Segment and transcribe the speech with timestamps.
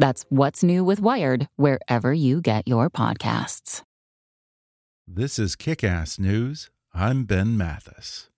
[0.00, 3.82] That's What's New with Wired, wherever you get your podcasts.
[5.06, 6.70] This is Kick Ass News.
[6.94, 8.30] I'm Ben Mathis.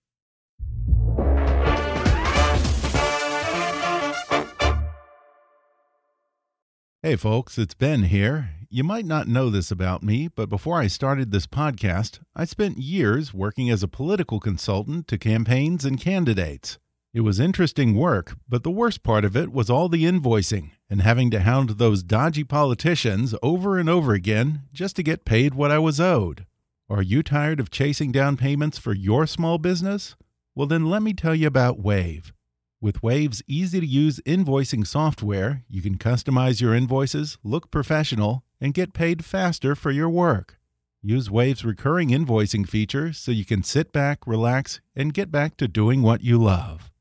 [7.01, 8.49] Hey, folks, it's Ben here.
[8.69, 12.77] You might not know this about me, but before I started this podcast, I spent
[12.77, 16.77] years working as a political consultant to campaigns and candidates.
[17.13, 21.01] It was interesting work, but the worst part of it was all the invoicing and
[21.01, 25.71] having to hound those dodgy politicians over and over again just to get paid what
[25.71, 26.45] I was owed.
[26.87, 30.15] Are you tired of chasing down payments for your small business?
[30.53, 32.31] Well, then let me tell you about Wave.
[32.79, 38.75] With Wave's easy to use invoicing software, you can customize your invoices, look professional, and
[38.75, 40.59] get paid faster for your work.
[41.01, 45.67] Use Wave's recurring invoicing feature so you can sit back, relax, and get back to
[45.67, 46.92] doing what you love.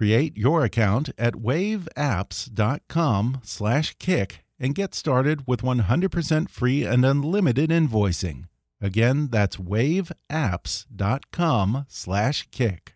[0.00, 7.68] Create your account at waveapps.com slash kick and get started with 100% free and unlimited
[7.68, 8.44] invoicing.
[8.80, 12.94] Again, that's waveapps.com slash kick.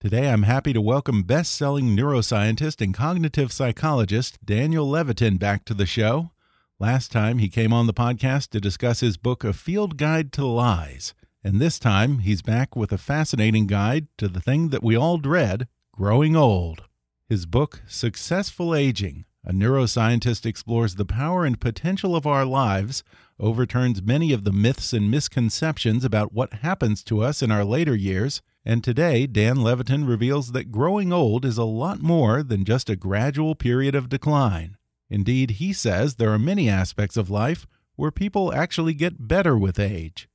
[0.00, 5.74] Today, I'm happy to welcome best selling neuroscientist and cognitive psychologist Daniel Levitin back to
[5.74, 6.32] the show.
[6.80, 10.44] Last time, he came on the podcast to discuss his book, A Field Guide to
[10.44, 11.14] Lies.
[11.42, 15.16] And this time, he's back with a fascinating guide to the thing that we all
[15.16, 16.82] dread growing old.
[17.28, 23.02] His book, Successful Aging A Neuroscientist Explores the Power and Potential of Our Lives,
[23.38, 27.94] overturns many of the myths and misconceptions about what happens to us in our later
[27.94, 28.42] years.
[28.62, 32.96] And today, Dan Levitin reveals that growing old is a lot more than just a
[32.96, 34.76] gradual period of decline.
[35.08, 39.78] Indeed, he says there are many aspects of life where people actually get better with
[39.78, 40.28] age.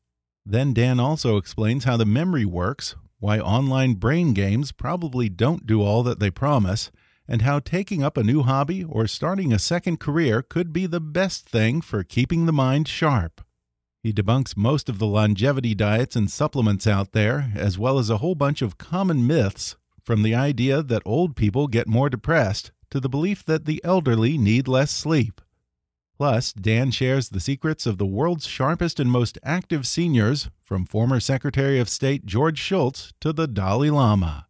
[0.45, 5.81] Then Dan also explains how the memory works, why online brain games probably don't do
[5.81, 6.91] all that they promise,
[7.27, 10.99] and how taking up a new hobby or starting a second career could be the
[10.99, 13.41] best thing for keeping the mind sharp.
[14.03, 18.17] He debunks most of the longevity diets and supplements out there, as well as a
[18.17, 22.99] whole bunch of common myths, from the idea that old people get more depressed to
[22.99, 25.41] the belief that the elderly need less sleep.
[26.17, 31.19] Plus, Dan shares the secrets of the world's sharpest and most active seniors, from former
[31.19, 34.47] Secretary of State George Shultz to the Dalai Lama.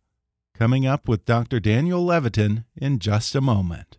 [0.53, 1.59] Coming up with Dr.
[1.59, 3.97] Daniel Levitin in just a moment.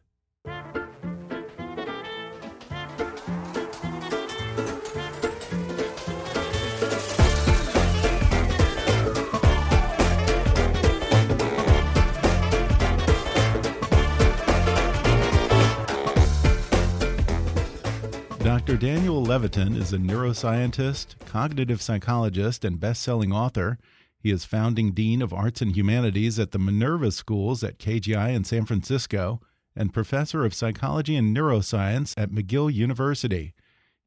[18.67, 18.79] Dr.
[18.79, 23.79] Daniel Levitin is a neuroscientist, cognitive psychologist, and best selling author.
[24.19, 28.43] He is founding dean of arts and humanities at the Minerva Schools at KGI in
[28.43, 29.41] San Francisco
[29.77, 33.55] and professor of psychology and neuroscience at McGill University.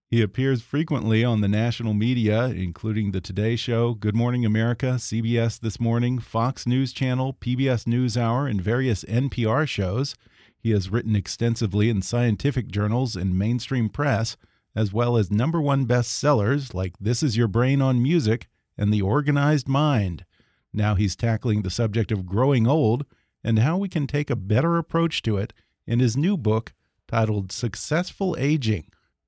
[0.09, 5.58] He appears frequently on the national media, including The Today Show, Good Morning America, CBS
[5.58, 10.16] This Morning, Fox News Channel, PBS NewsHour, and various NPR shows.
[10.62, 14.36] He has written extensively in scientific journals and mainstream press,
[14.75, 19.01] as well as number one bestsellers like This Is Your Brain on Music and The
[19.01, 20.25] Organized Mind.
[20.74, 23.06] Now he's tackling the subject of growing old
[23.44, 25.54] and how we can take a better approach to it
[25.88, 26.74] in his new book
[27.07, 28.86] titled Successful Aging.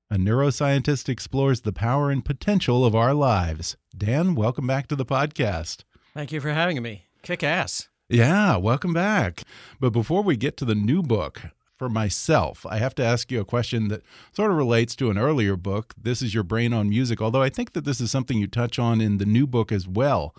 [0.09, 3.77] A neuroscientist explores the power and potential of our lives.
[3.97, 5.83] Dan, welcome back to the podcast.
[6.13, 7.05] Thank you for having me.
[7.23, 7.87] Kick ass.
[8.09, 9.43] Yeah, welcome back.
[9.79, 11.43] But before we get to the new book,
[11.81, 15.17] for myself, I have to ask you a question that sort of relates to an
[15.17, 15.95] earlier book.
[15.99, 18.77] This is Your Brain on Music, although I think that this is something you touch
[18.77, 20.35] on in the new book as well.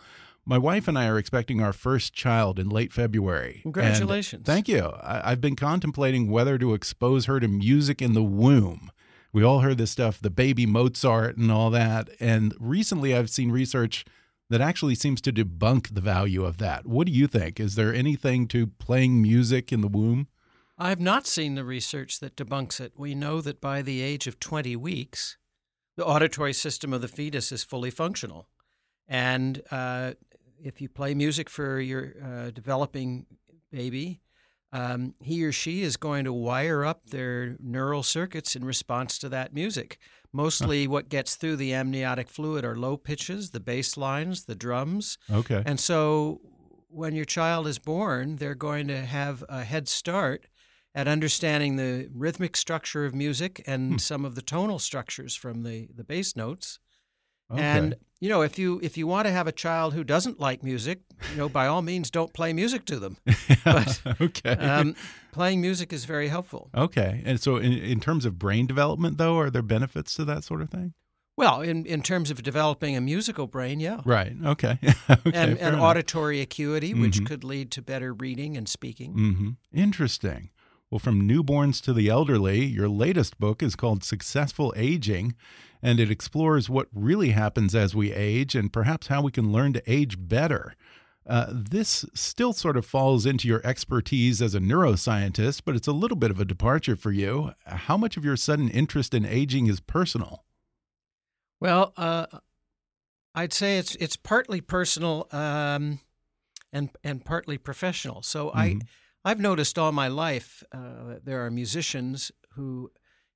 [0.46, 3.58] My wife and I are expecting our first child in late February.
[3.62, 4.38] Congratulations.
[4.38, 4.92] And thank you.
[5.02, 8.92] I, have been contemplating whether to expose her to music in the womb,
[9.32, 12.08] We all heard this stuff, the baby Mozart and all that.
[12.20, 14.04] And recently I've seen research
[14.48, 16.86] that actually seems to debunk the value of that.
[16.86, 17.58] What do you think?
[17.58, 20.28] Is there anything to playing music in the womb?
[20.78, 22.94] I've not seen the research that debunks it.
[22.96, 25.36] We know that by the age of 20 weeks,
[25.96, 28.48] the auditory system of the fetus is fully functional.
[29.06, 30.12] And uh,
[30.62, 33.26] if you play music for your uh, developing
[33.70, 34.20] baby,
[34.72, 39.28] um, he or she is going to wire up their neural circuits in response to
[39.28, 39.98] that music.
[40.32, 45.18] Mostly, what gets through the amniotic fluid are low pitches, the bass lines, the drums.
[45.30, 45.62] Okay.
[45.66, 46.40] And so,
[46.88, 50.46] when your child is born, they're going to have a head start
[50.94, 53.98] at understanding the rhythmic structure of music and Hmm.
[53.98, 56.78] some of the tonal structures from the, the bass notes.
[57.50, 57.62] Okay.
[57.62, 60.62] And you know, if you if you want to have a child who doesn't like
[60.62, 61.00] music,
[61.30, 63.16] you know, by all means, don't play music to them.
[63.64, 64.52] but, okay.
[64.52, 64.94] Um,
[65.32, 66.70] playing music is very helpful.
[66.74, 67.20] okay.
[67.26, 70.62] And so, in, in terms of brain development, though, are there benefits to that sort
[70.62, 70.94] of thing?
[71.36, 74.34] Well, in, in terms of developing a musical brain, yeah, Right.
[74.44, 74.78] Okay.
[75.10, 75.32] okay.
[75.34, 77.26] and, and auditory acuity, which Mhm.
[77.26, 79.12] could lead to better reading and speaking.
[79.12, 80.50] hmm Interesting.
[80.92, 85.34] Well, from newborns to the elderly, your latest book is called Successful Aging,
[85.82, 89.72] and it explores what really happens as we age and perhaps how we can learn
[89.72, 90.74] to age better.
[91.26, 95.92] Uh, this still sort of falls into your expertise as a neuroscientist, but it's a
[95.92, 97.52] little bit of a departure for you.
[97.64, 100.44] How much of your sudden interest in aging is personal?
[101.58, 102.26] Well, uh,
[103.34, 106.00] I'd say it's it's partly personal um,
[106.70, 108.20] and and partly professional.
[108.20, 108.82] So I Mhm.
[109.24, 112.90] I've noticed all my life uh, there are musicians who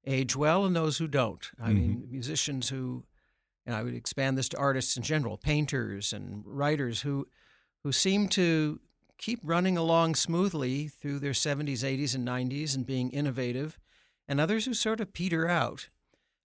[0.06, 1.50] age well and those who don't.
[1.60, 3.04] I mean, musicians who,
[3.64, 7.26] and I would expand this to artists in general, painters and writers who
[7.82, 8.80] who seem to
[9.16, 13.78] keep running along smoothly through their 70s, 80s, and 90s and being innovative,
[14.26, 15.88] and others who sort of peter out.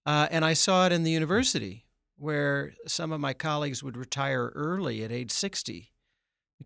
[0.05, 1.85] Uh, and I saw it in the university
[2.15, 5.91] where some of my colleagues would retire early at age 60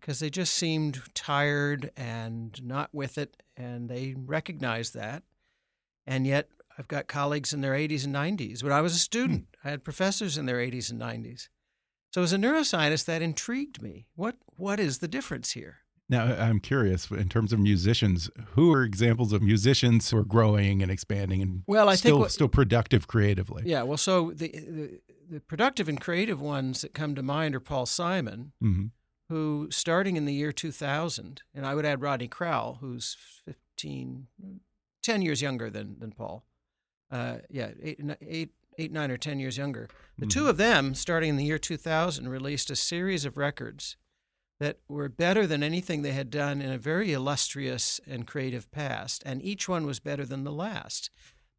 [0.00, 5.22] because they just seemed tired and not with it, and they recognized that.
[6.06, 6.48] And yet,
[6.78, 8.62] I've got colleagues in their 80s and 90s.
[8.62, 11.48] When I was a student, I had professors in their 80s and 90s.
[12.12, 14.06] So, as a neuroscientist, that intrigued me.
[14.14, 15.78] What What is the difference here?
[16.08, 20.80] Now, I'm curious in terms of musicians, who are examples of musicians who are growing
[20.80, 23.64] and expanding and Well, I think still, what- still productive creatively?
[23.66, 27.60] Yeah, well, so the, the the productive and creative ones that come to mind are
[27.60, 28.86] Paul Simon, hmm
[29.28, 34.26] who starting in the year 2000, and I would add Rodney Crowell, who's 15,
[35.02, 36.44] 10 years younger than, than Paul.
[37.10, 39.88] Uh, yeah, eight, eight, eight, nine or 10 years younger.
[40.18, 43.96] The two of them, starting in the year 2000, released a series of records
[44.58, 49.22] that were better than anything they had done in a very illustrious and creative past,
[49.26, 51.10] and each one was better than the last.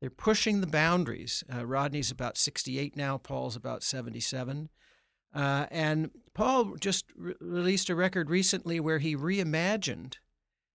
[0.01, 1.43] They're pushing the boundaries.
[1.53, 4.69] Uh, Rodney's about 68 now, Paul's about 77.
[5.37, 10.15] Uh, and Paul just re- released a record recently where he reimagined,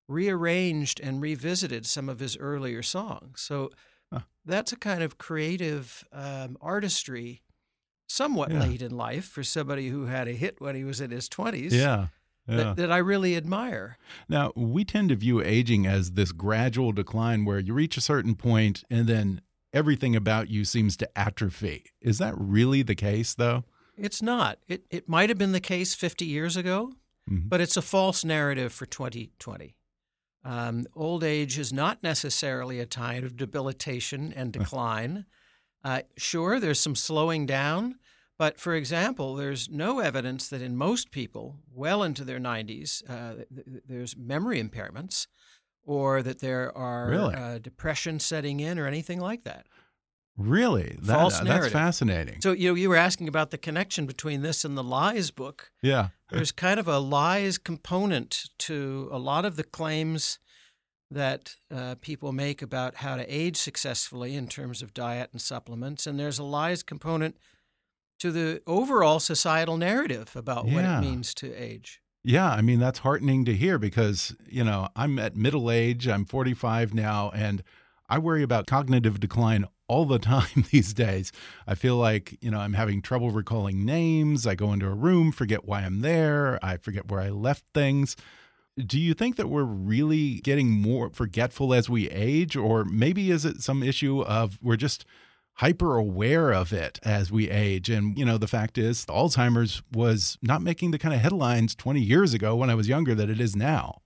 [0.08, 3.40] rearranged, and revisited some of his earlier songs.
[3.40, 3.70] So
[4.12, 4.20] Huh.
[4.44, 7.42] that's a kind of creative um, artistry,
[8.06, 8.60] somewhat Yeah.
[8.60, 11.72] late in life for somebody who had a hit when he was in his 20s.
[11.72, 12.08] Yeah.
[12.48, 12.56] Yeah.
[12.56, 13.96] That, that I really admire.
[14.28, 18.34] Now, we tend to view aging as this gradual decline where you reach a certain
[18.34, 19.40] point and then
[19.72, 21.84] everything about you seems to atrophy.
[22.00, 23.64] Is that really the case, though?
[23.96, 24.58] It's not.
[24.68, 26.92] It, it might have been the case 50 years ago,
[27.30, 27.48] Mhm.
[27.48, 29.76] but it's a false narrative for 2020.
[30.44, 35.26] Um, old age is not necessarily a time of debilitation and decline.
[35.84, 37.98] Uh, sure, there's some slowing down,
[38.38, 43.34] but for example, there's no evidence that in most people well into their 90s, uh,
[43.34, 45.26] th- th- there's memory impairments
[45.84, 47.34] or that there are Really?
[47.34, 49.66] uh, depression setting in or anything like that.
[50.36, 50.96] Really?
[51.02, 52.40] That, False That's fascinating.
[52.40, 55.70] So you know, you were asking about the connection between this and the lies book.
[55.82, 56.08] yeah.
[56.30, 60.38] There's kind of a lies component to a lot of the claims
[61.10, 66.06] that uh, people make about how to age successfully in terms of diet and supplements,
[66.06, 67.36] and there's a lies component
[68.18, 72.00] to the overall societal narrative about what it means to age.
[72.24, 76.24] Yeah, I mean that's heartening to hear because, you know, I'm at middle age, I'm
[76.24, 77.64] 45 now and
[78.08, 81.30] I worry about cognitive decline all the time these days.
[81.66, 84.46] I feel like, you know, I'm having trouble recalling names.
[84.46, 88.16] I go into a room, forget why I'm there, I forget where I left things.
[88.78, 93.44] Do you think that we're really getting more forgetful as we age or maybe is
[93.44, 95.04] it some issue of we're just
[95.56, 97.90] hyper aware of it as we age.
[97.90, 102.00] And, you know, the fact is, Alzheimer's was not making the kind of headlines 20
[102.00, 104.00] years ago when I was younger that it is now.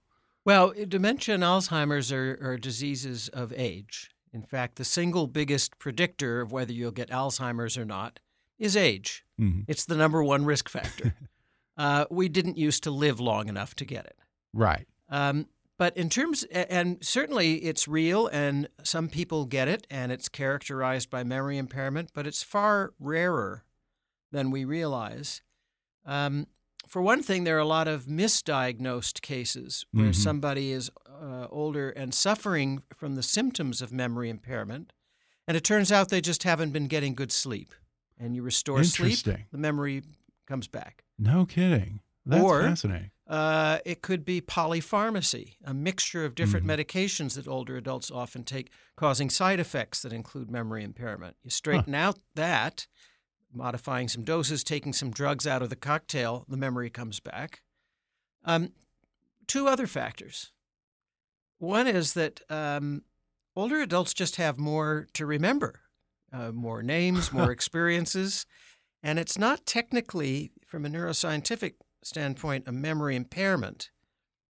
[0.45, 4.11] Well, dementia and Alzheimer's are, are diseases of age.
[4.33, 8.21] In fact, the single biggest predictor of whether you'll get Alzheimer's or not
[8.59, 9.25] is age.
[9.38, 11.14] hmm It's the number one risk factor.
[11.76, 14.18] uh, we didn't used to live long enough to get it.
[14.52, 14.87] Right.
[15.09, 15.47] Um,
[15.78, 21.11] but in terms, and certainly it's real, and some people get it, and it's characterized
[21.11, 23.62] by memory impairment, but it's far rarer
[24.33, 25.42] than we realize.
[26.06, 26.47] Um,
[26.87, 30.14] for one thing, there are a lot of misdiagnosed cases where Mhm.
[30.14, 34.92] somebody is uh, older and suffering from the symptoms of memory impairment,
[35.46, 37.75] and it turns out they just haven't been getting good sleep.
[38.18, 39.18] And you restore sleep,
[39.50, 40.02] the memory
[40.46, 41.04] comes back.
[41.18, 42.00] No kidding.
[42.25, 43.11] That's Or- fascinating.
[43.26, 46.76] Uh, it could be polypharmacy, a mixture of different Mhm.
[46.78, 51.37] medications that older adults often take, causing side effects that include memory impairment.
[51.42, 52.87] You straighten out that,
[53.52, 57.62] modifying some doses, taking some drugs out of the cocktail, the memory comes back.
[58.44, 58.73] Um,
[59.49, 60.52] two other factors.
[61.58, 63.02] One is that um,
[63.54, 65.80] older adults just have more to remember,
[66.32, 68.46] uh, more names, more experiences.
[69.02, 73.90] And it's not technically, from a neuroscientific standpoint, a memory impairment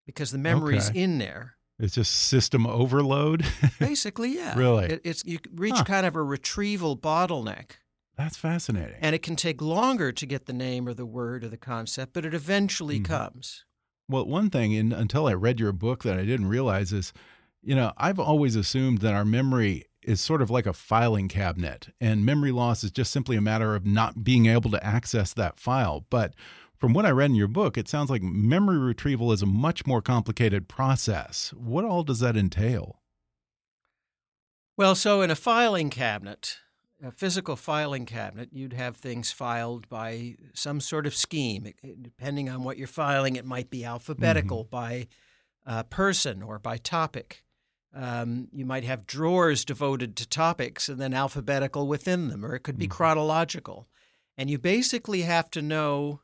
[0.07, 1.01] because the memory's Okay.
[1.03, 1.57] in there.
[1.79, 3.45] It's just system overload.
[3.79, 4.57] Basically, yeah.
[4.57, 4.87] Really?
[4.87, 5.85] It, it's you reach Huh.
[5.85, 7.73] kind of a retrieval bottleneck,
[8.17, 8.97] That's fascinating.
[9.03, 12.15] and it can take longer to get the name or the word or the concept,
[12.15, 13.05] but it eventually Mhm.
[13.05, 13.66] comes.
[14.09, 17.13] Well, one thing, and until I read your book, that I didn't realize is,
[17.63, 21.89] you know, I've always assumed that our memory is sort of like a filing cabinet,
[22.01, 25.59] and memory loss is just simply a matter of not being able to access that
[25.59, 26.07] file.
[26.09, 26.35] But
[26.79, 29.87] from what I read in your book, it sounds like memory retrieval is a much
[29.87, 31.53] more complicated process.
[31.57, 33.01] What all does that entail?
[34.77, 36.59] Well, so in a filing cabinet,
[37.03, 41.67] a physical filing cabinet, you'd have things filed by some sort of scheme.
[41.67, 45.09] It- it- depending on what you're filing, it might be alphabetical by
[45.69, 47.43] uh, person or by topic.
[47.93, 52.61] Um, you might have drawers devoted to topics and then alphabetical within them, or it
[52.61, 52.91] could be Mhm.
[52.93, 53.89] chronological.
[54.39, 56.21] And you basically have to know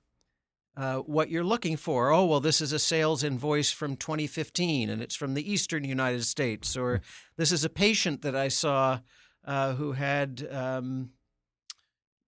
[0.74, 2.10] uh, what you're looking for.
[2.12, 6.24] Oh, well, this is a sales invoice from 2015 and it's from the eastern United
[6.24, 6.78] States.
[6.78, 7.02] Or
[7.36, 9.00] this is a patient that I saw
[9.44, 11.10] uh, who had um,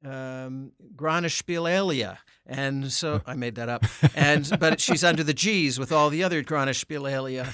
[0.05, 0.73] um.
[2.47, 3.85] And so I made that up.
[4.15, 7.47] And But she's under the G's with all the other Granaspielalia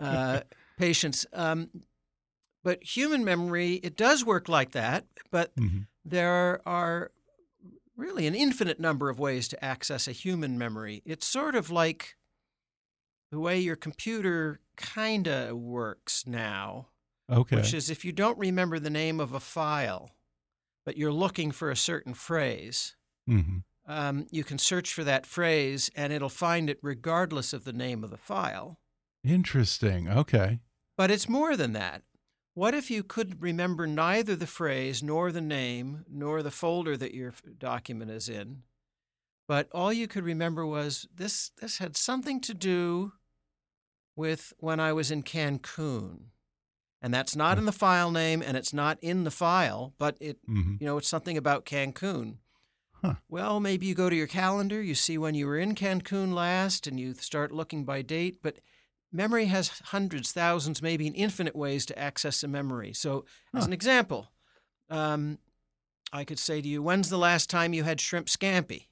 [0.00, 0.40] uh,
[0.78, 1.26] patients.
[1.32, 1.68] Um,
[2.62, 5.86] but human memory, it does work like that, but Mhm.
[6.04, 7.10] there are
[7.96, 11.02] really an infinite number of ways to access a human memory.
[11.04, 12.16] It's sort of like
[13.30, 16.88] the way your computer kind of works now,
[17.30, 17.56] Okay.
[17.56, 20.10] which is if you don't remember the name of a file,
[20.84, 25.90] but you're looking for a certain phrase, hmm um, you can search for that phrase
[25.94, 28.78] and it'll find it regardless of the name of the file.
[29.22, 30.08] Interesting.
[30.08, 30.60] Okay.
[30.96, 32.02] But it's more than that.
[32.54, 37.12] What if you could remember neither the phrase, nor the name, nor the folder that
[37.12, 38.62] your document is in,
[39.48, 43.12] but all you could remember was this, this had something to do
[44.14, 46.26] with when I was in Cancun.
[47.04, 50.38] And that's not in the file name and it's not in the file, but it,
[50.46, 52.38] hmm you know, it's something about Cancun.
[53.02, 53.16] Huh.
[53.28, 56.86] Well, maybe you go to your calendar, you see when you were in Cancun last,
[56.86, 58.56] and you start looking by date, but
[59.12, 62.94] memory has hundreds, thousands, maybe an infinite ways to access a memory.
[62.94, 64.32] So, as an example,
[64.88, 65.38] um,
[66.10, 68.86] I could say to you, When's the last time you had shrimp scampi?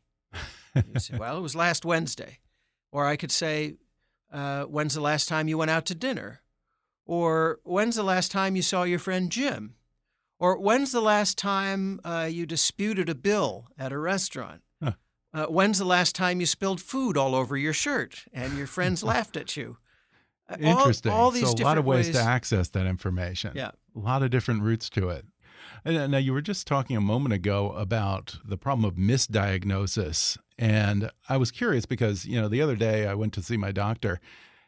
[0.74, 2.40] You say, Well, it was last Wednesday.
[2.90, 3.76] Or I could say,
[4.30, 6.41] uh, When's the last time you went out to dinner?
[7.12, 9.74] Or when's the last time you saw your friend Jim?
[10.38, 14.62] Or when's the last time uh, you disputed a bill at a restaurant?
[14.82, 14.92] Huh.
[15.34, 19.02] Uh, when's the last time you spilled food all over your shirt and your friends
[19.12, 19.76] laughed at you?
[20.48, 21.12] Uh, all- Interesting.
[21.12, 23.52] All, these so a lot of different ways, to access that information.
[23.54, 23.72] Yeah.
[23.94, 25.26] A lot of different routes to it.
[25.84, 30.38] And uh, now you were just talking a moment ago about the problem of misdiagnosis.
[30.58, 33.70] And I was curious because, you know, the other day I went to see my
[33.70, 34.18] doctor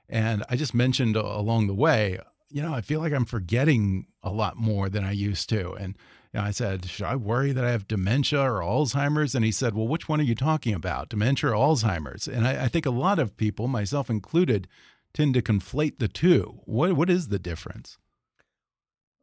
[0.09, 2.19] and I just mentioned along the way,
[2.55, 5.73] you know, I feel like I'm forgetting a lot more than I used to.
[5.73, 5.99] And
[6.33, 9.35] you know, I said, should I worry that I have dementia or Alzheimer's?
[9.35, 12.29] And he said, well, which one are you talking about, dementia or Alzheimer's?
[12.29, 14.69] And I, I think a lot of people, myself included,
[15.13, 16.61] tend to conflate the two.
[16.65, 17.99] What what is the difference?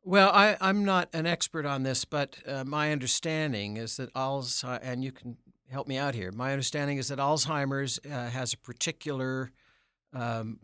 [0.03, 4.81] Well, I, I'm not an expert on this, but uh, my understanding is that Alzheimer's,
[4.83, 5.37] and you can
[5.69, 6.33] help me out here.
[6.33, 9.51] My understanding is that Alzheimer's uh, has a particular
[10.13, 10.59] um,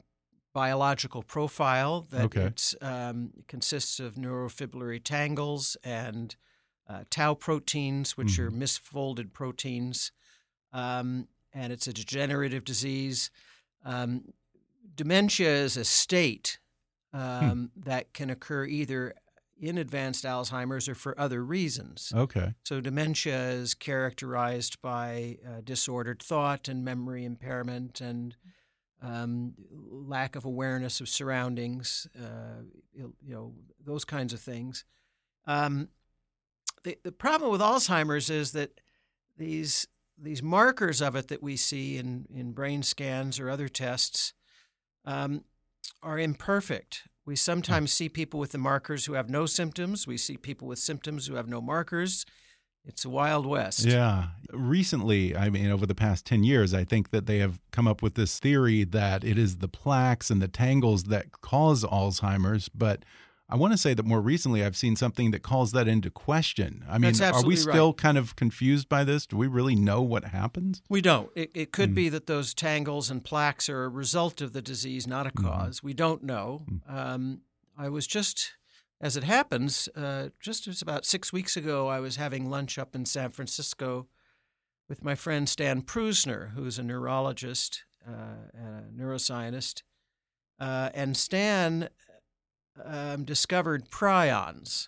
[0.57, 2.45] biological profile that Okay.
[2.45, 6.35] it's, um, consists of neurofibrillary tangles and
[6.89, 10.11] uh, tau proteins, which are misfolded proteins,
[10.73, 13.29] um, and it's a degenerative disease.
[13.85, 14.33] Um,
[14.95, 16.57] dementia is a state
[17.13, 19.13] um, that can occur either
[19.59, 22.11] in advanced Alzheimer's or for other reasons.
[22.15, 22.53] Okay.
[22.63, 28.35] So, dementia is characterized by uh, disordered thought and memory impairment and
[29.01, 29.53] um,
[29.89, 32.61] lack of awareness of surroundings, uh,
[32.95, 33.53] you know,
[33.85, 34.83] those kinds of things.
[35.45, 35.89] Um,
[36.83, 38.81] the, the problem with Alzheimer's is that
[39.37, 39.87] these
[40.19, 44.33] these markers of it that we see in, in brain scans or other tests
[45.05, 45.43] um,
[46.01, 47.03] are imperfect.
[47.23, 50.07] We sometimes see people with the markers who have no symptoms.
[50.07, 52.25] We see people with symptoms who have no markers.
[52.87, 53.85] It's a wild west.
[53.85, 54.27] Yeah.
[54.51, 58.01] Recently, I mean, over the past 10 years, I think that they have come up
[58.01, 62.69] with this theory that it is the plaques and the tangles that cause Alzheimer's.
[62.69, 63.03] But
[63.49, 66.83] I want to say that more recently, I've seen something that calls that into question.
[66.89, 67.97] I mean, are we still right.
[67.97, 69.25] kind of confused by this?
[69.25, 70.81] Do we really know what happens?
[70.89, 71.29] We don't.
[71.35, 71.95] It, it could Mm.
[71.95, 75.43] be that those tangles and plaques are a result of the disease, not a Mhm.
[75.43, 75.83] cause.
[75.83, 76.65] We don't know.
[76.69, 76.93] Mm.
[76.93, 77.41] Um,
[77.77, 78.53] I was just,
[78.99, 83.05] as it happens, uh, just about six weeks ago, I was having lunch up in
[83.05, 84.07] San Francisco
[84.89, 89.83] with my friend Stan Prusiner, who's a neurologist, uh, and a neuroscientist.
[90.59, 91.89] Uh, and Stan
[92.83, 94.87] um, discovered prions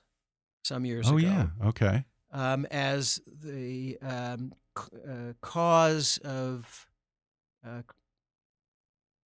[0.63, 1.47] some years Oh, ago Oh, yeah.
[1.67, 2.05] Okay.
[2.31, 6.87] um, as the um, c- uh, cause of
[7.65, 7.81] uh,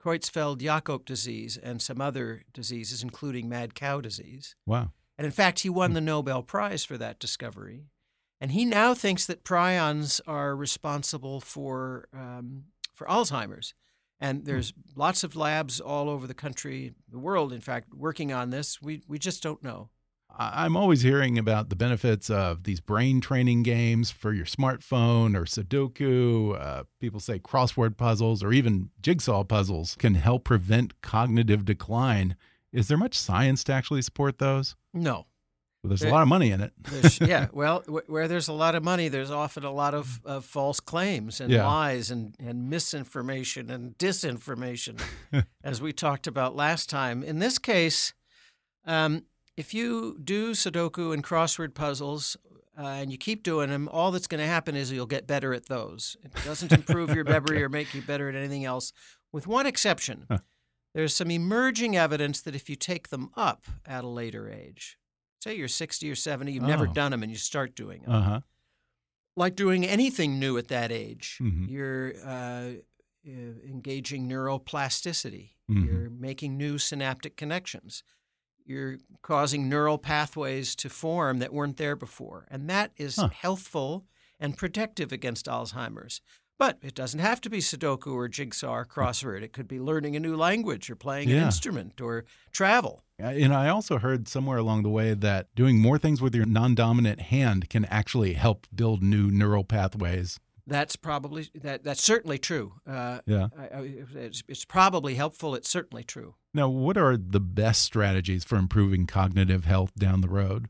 [0.04, 4.56] Creutzfeldt-Jakob disease and some other diseases, including mad cow disease.
[4.66, 4.92] Wow.
[5.18, 7.86] And in fact, he won the Nobel Prize for that discovery.
[8.42, 13.74] And he now thinks that prions are responsible for um, for Alzheimer's.
[14.20, 18.50] And there's lots of labs all over the country, the world, in fact, working on
[18.50, 18.82] this.
[18.82, 19.90] We we just don't know.
[20.36, 25.36] I- I'm always hearing about the benefits of these brain training games for your smartphone
[25.36, 26.60] or Sudoku.
[26.60, 32.36] Uh, people say crossword puzzles or even jigsaw puzzles can help prevent cognitive decline.
[32.72, 34.75] Is there much science to actually support those?
[34.94, 35.28] No,
[35.84, 36.74] Well, there's a lot of money in it.
[37.22, 40.46] Yeah, well, wh- where there's a lot of money, there's often a lot of, of
[40.46, 41.67] false claims and Yeah.
[41.67, 45.00] lies and, and misinformation and disinformation,
[45.63, 47.22] as we talked about last time.
[47.22, 48.13] In this case,
[48.86, 49.26] um,
[49.58, 52.36] if you do Sudoku and crossword puzzles
[52.78, 55.54] uh, and you keep doing them, all that's going to happen is you'll get better
[55.54, 56.18] at those.
[56.24, 58.92] It doesn't improve your memory or make you better at anything else,
[59.32, 60.26] with one exception.
[60.30, 60.39] Huh.
[60.96, 64.98] There's some emerging evidence that if you take them up at a later age,
[65.44, 66.94] say you're 60 or 70, you've never Oh.
[66.94, 68.12] done them, and you start doing them.
[68.12, 68.42] Uh huh.
[69.36, 71.68] like doing anything new at that age, Mhm.
[71.68, 72.74] you're uh,
[73.26, 75.52] engaging neuroplasticity.
[75.70, 75.86] Mhm.
[75.88, 78.04] You're making new synaptic connections.
[78.65, 82.45] You're causing neural pathways to form that weren't there before.
[82.49, 83.30] And that is Huh.
[83.30, 84.06] healthful
[84.39, 86.21] and protective against Alzheimer's.
[86.60, 89.41] But it doesn't have to be Sudoku or Jigsaw or crossword.
[89.41, 93.04] It could be learning a new language or playing an instrument or travel.
[93.17, 96.76] And I also heard somewhere along the way that doing more things with your non
[96.76, 100.39] dominant hand can actually help build new neural pathways.
[100.65, 101.84] That's probably that.
[101.84, 102.73] That's certainly true.
[102.88, 103.47] Uh, Yeah.
[103.58, 103.82] I, I,
[104.15, 105.56] it's, it's probably helpful.
[105.56, 106.36] It's certainly true.
[106.54, 110.69] Now, what are the best strategies for improving cognitive health down the road?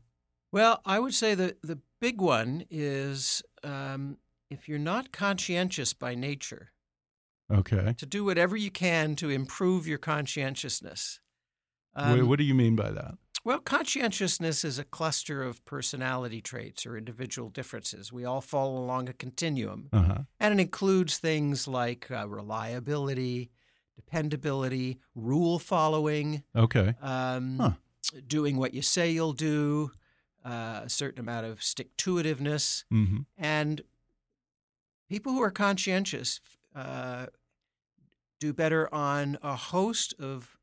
[0.50, 4.18] Well, I would say the the big one is um,
[4.50, 6.72] if you're not conscientious by nature,
[7.52, 7.94] Okay.
[7.98, 11.20] to do whatever you can to improve your conscientiousness.
[11.96, 13.14] Wait, Um, what do you mean by that?
[13.44, 18.10] Well, conscientiousness is a cluster of personality traits or individual differences.
[18.10, 20.18] We all fall along a continuum, Uh huh.
[20.40, 23.50] and it includes things like uh, reliability,
[23.96, 26.94] dependability, rule following, Okay.
[27.02, 27.72] um, Huh.
[28.26, 29.90] doing what you say you'll do,
[30.42, 32.84] uh, a certain amount of stick to itiveness.
[32.90, 33.20] Mm-hmm.
[33.36, 33.82] And
[35.10, 36.40] people who are conscientious
[36.74, 37.26] uh,
[38.40, 40.56] do better on a host of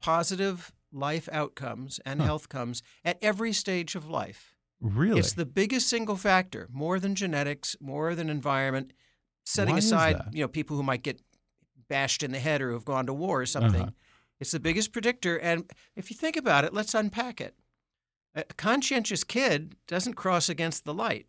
[0.00, 2.26] positive life outcomes and Huh.
[2.26, 4.54] health comes at every stage of life.
[4.80, 5.18] Really?
[5.18, 8.92] It's the biggest single factor, more than genetics, more than environment.
[9.46, 11.20] Setting Why aside, you know, people who might get
[11.88, 13.82] bashed in the head or who've gone to war or something.
[13.82, 13.90] Uh-huh.
[14.40, 15.36] It's the biggest predictor.
[15.38, 17.54] And if you think about it, let's unpack it.
[18.34, 21.26] A conscientious kid doesn't cross against the light,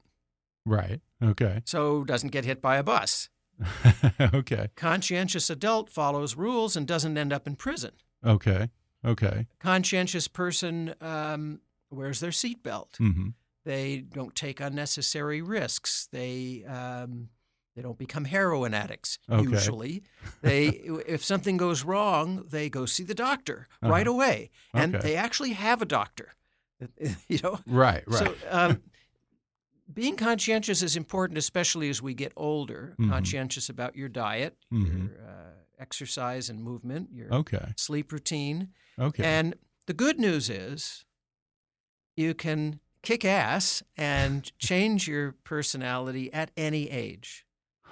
[0.65, 1.01] right.
[1.21, 1.61] Okay.
[1.65, 3.29] so doesn't get hit by a bus.
[4.33, 4.69] okay.
[4.75, 7.91] Conscientious adult follows rules and doesn't end up in prison.
[8.25, 8.69] Okay.
[9.05, 9.47] Okay.
[9.59, 12.93] Conscientious person um, wears their seatbelt.
[12.99, 13.29] Mm-hmm.
[13.65, 16.07] They don't take unnecessary risks.
[16.11, 17.29] They um,
[17.75, 19.19] they don't become heroin addicts.
[19.29, 19.43] Okay.
[19.49, 20.03] Usually,
[20.41, 20.67] they
[21.07, 24.15] if something goes wrong, they go see the doctor right Uh-huh.
[24.15, 25.07] away, and Okay.
[25.09, 26.33] they actually have a doctor.
[27.27, 28.03] You know, Right.
[28.05, 28.19] Right.
[28.19, 28.81] So, um,
[29.91, 32.95] being conscientious is important, especially as we get older.
[32.99, 33.09] Mhm.
[33.09, 35.09] Conscientious about your diet, Mhm.
[35.09, 37.73] your uh, exercise and movement, your okay.
[37.77, 38.69] sleep routine.
[38.99, 39.23] Okay.
[39.23, 39.55] And
[39.87, 41.05] the good news is
[42.15, 47.45] you can kick ass and change your personality at any age.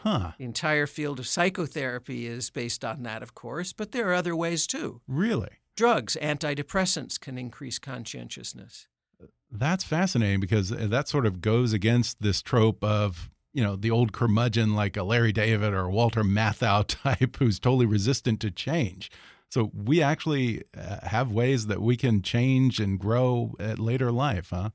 [0.04, 0.32] Huh.
[0.38, 4.36] The entire field of psychotherapy is based on that, of course, but there are other
[4.36, 5.00] ways too.
[5.08, 5.50] Really?
[5.78, 8.88] Drugs, antidepressants can increase conscientiousness.
[9.22, 13.78] Uh, that's fascinating because uh, that sort of goes against this trope of, you know,
[13.78, 18.52] the old curmudgeon like a Larry David or Walter Matthau type who's totally resistant to
[18.52, 19.10] change.
[19.54, 24.50] So we actually uh, have ways that we can change and grow at later life,
[24.50, 24.72] huh?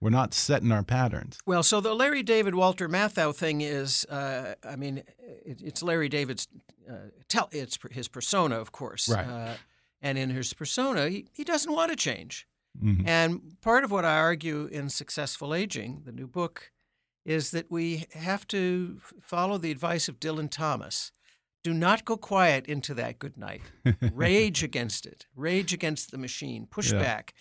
[0.00, 1.38] We're not set in our patterns.
[1.44, 5.02] Well, so the Larry David Walter Matthau thing is, uh, I mean,
[5.44, 6.48] it, it's Larry David's,
[6.90, 9.06] uh, tell, it's his persona, of course.
[9.06, 9.26] Right.
[9.26, 9.54] Uh,
[10.00, 12.48] and in his persona, he, he doesn't want to change.
[12.82, 13.08] Mm -hmm.
[13.08, 16.72] And part of what I argue in Successful Aging, the new book,
[17.24, 18.58] is that we have to
[19.20, 21.12] follow the advice of Dylan Thomas.
[21.62, 23.62] Do not go quiet into that good night.
[24.12, 25.26] Rage against it.
[25.36, 26.66] Rage against the machine.
[26.66, 26.98] Push Yeah.
[26.98, 27.34] back.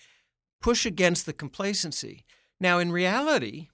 [0.62, 2.26] Push against the complacency.
[2.60, 3.70] Now, in reality,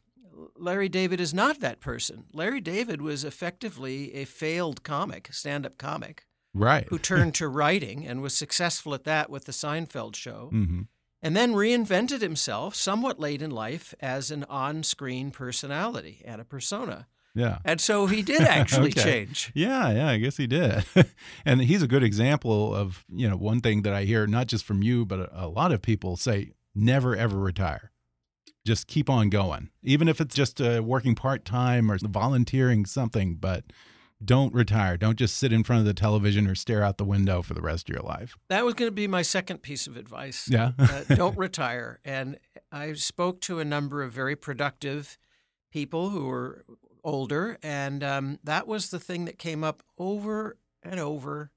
[0.56, 2.26] Larry David is not that person.
[2.34, 6.88] Larry David was effectively a failed comic, stand up comic, Right.
[6.90, 10.84] who turned to writing and was successful at that with the Seinfeld show, hmm
[11.20, 16.46] and then reinvented himself somewhat late in life as an on screen personality and a
[16.46, 17.08] persona.
[17.38, 17.60] Yeah.
[17.64, 19.04] And so he did actually Okay.
[19.04, 19.52] change.
[19.54, 20.84] Yeah, yeah, I guess he did.
[21.46, 24.66] and he's a good example of, you know, one thing that I hear not just
[24.66, 27.92] from you, but a, a lot of people say never ever retire.
[28.66, 29.70] Just keep on going.
[29.84, 33.64] Even if it's just uh, working part-time or volunteering something, but
[34.26, 34.98] don't retire.
[34.98, 37.62] Don't just sit in front of the television or stare out the window for the
[37.62, 38.36] rest of your life.
[38.50, 40.50] That was going to be my second piece of advice.
[40.50, 40.72] Yeah.
[40.80, 42.00] uh, don't retire.
[42.04, 42.40] And
[42.72, 45.18] I spoke to a number of very productive
[45.72, 46.66] people who were
[47.08, 51.52] older, and um, that was the thing that came up over and over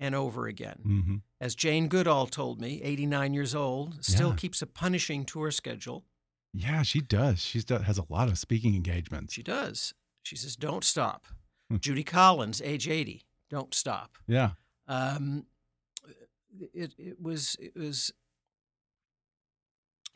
[0.00, 0.80] and over again.
[0.82, 4.36] hmm As Jane Goodall told me, 89 years old, still Yeah.
[4.36, 6.04] keeps a punishing tour schedule.
[6.52, 7.40] Yeah, she does.
[7.40, 9.32] She has a lot of speaking engagements.
[9.34, 9.94] She does.
[10.24, 11.26] She says, "Don't stop."
[11.70, 11.76] Hmm.
[11.78, 14.18] Judy Collins, age 80, don't stop.
[14.26, 14.52] Yeah.
[14.88, 15.46] Um,
[16.74, 18.12] it it was it was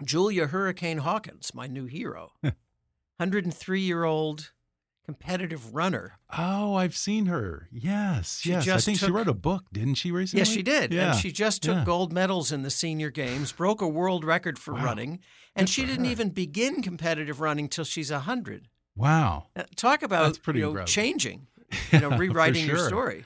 [0.05, 4.53] Julia Hurricane Hawkins, my new hero, 103 year old
[5.05, 6.19] competitive runner.
[6.37, 7.69] Oh, I've seen her.
[7.71, 8.69] Yes, She yes.
[8.69, 10.41] I think she wrote a book, didn't she recently?
[10.41, 11.11] Yes, she did, Yeah.
[11.13, 11.85] and she just took yeah.
[11.85, 14.85] gold medals in the senior games, broke a world record for Wow.
[14.85, 15.21] running,
[15.55, 16.11] and Good she didn't her.
[16.11, 18.69] even begin competitive running till she's 100.
[18.97, 19.49] Wow.
[19.55, 21.49] Uh, Talk about That's pretty you know, changing,
[21.93, 23.25] you know, rewriting your story.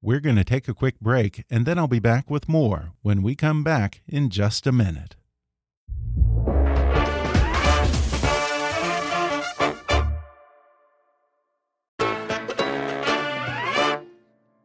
[0.00, 3.22] We're going to take a quick break, and then I'll be back with more when
[3.22, 5.14] we come back in just a minute.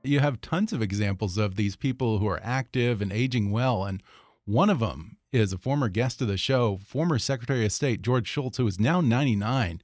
[0.07, 4.01] You have tons of examples of these people who are active and aging well, and
[4.45, 8.27] one of them is a former guest of the show, former Secretary of State George
[8.27, 9.81] Shultz, who is now 99.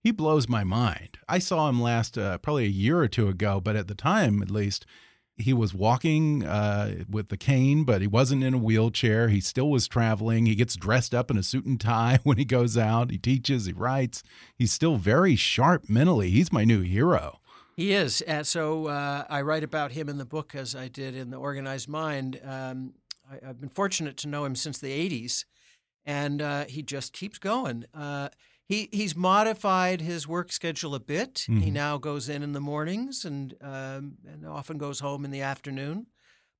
[0.00, 1.18] He blows my mind.
[1.28, 4.40] I saw him last uh, probably a year or two ago, but at the time,
[4.40, 4.86] at least,
[5.36, 9.28] he was walking uh, with the cane, but he wasn't in a wheelchair.
[9.28, 10.46] He still was traveling.
[10.46, 13.10] He gets dressed up in a suit and tie when he goes out.
[13.10, 14.22] He teaches, he writes.
[14.56, 16.30] He's still very sharp mentally.
[16.30, 17.40] He's my new hero.
[17.76, 18.22] He is.
[18.22, 21.36] And so uh, I write about him in the book as I did in The
[21.36, 22.40] Organized Mind.
[22.42, 22.94] Um,
[23.30, 25.44] I, I've been fortunate to know him since the 80s,
[26.06, 27.84] and uh, he just keeps going.
[27.92, 28.30] Uh,
[28.66, 31.44] he, he's modified his work schedule a bit.
[31.46, 31.72] He Mhm.
[31.72, 36.06] now goes in in the mornings and, um, and often goes home in the afternoon.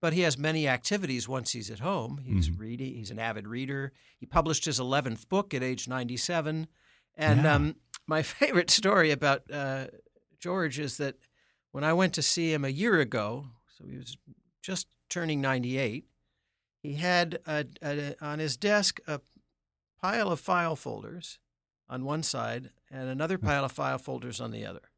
[0.03, 2.19] But he has many activities once he's at home.
[2.19, 2.59] He's Mhm.
[2.61, 2.95] reading.
[2.95, 3.93] He's an avid reader.
[4.21, 6.69] He published his 11th book at age 97.
[7.17, 7.55] And Yeah.
[7.55, 7.77] um,
[8.07, 9.87] my favorite story about uh,
[10.39, 11.17] George is that
[11.73, 13.47] when I went to see him a year ago,
[13.77, 14.17] so he was
[14.63, 16.07] just turning 98,
[16.83, 19.21] he had a, a, on his desk a
[20.01, 21.39] pile of file folders
[21.89, 24.91] on one side and another pile of file folders on the other.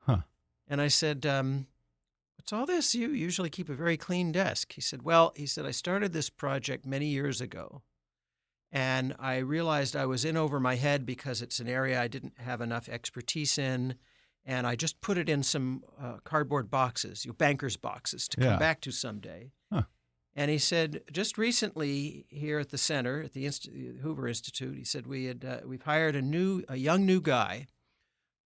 [0.00, 0.22] Huh.
[0.68, 1.66] And I said, um,
[2.40, 2.94] What's all this?
[2.94, 4.72] You usually keep a very clean desk.
[4.72, 7.82] He said, Well, he said, I started this project many years ago.
[8.72, 12.38] And I realized I was in over my head because it's an area I didn't
[12.38, 13.96] have enough expertise in.
[14.46, 18.40] And I just put it in some uh, cardboard boxes, you know, banker's boxes, to
[18.40, 18.50] Yeah.
[18.50, 19.52] come back to someday.
[19.72, 19.82] Huh.
[20.34, 23.68] And he said, just recently here at the center, at the Inst-
[24.02, 27.66] Hoover Institute, he said we had uh, we've hired a new, a young new guy,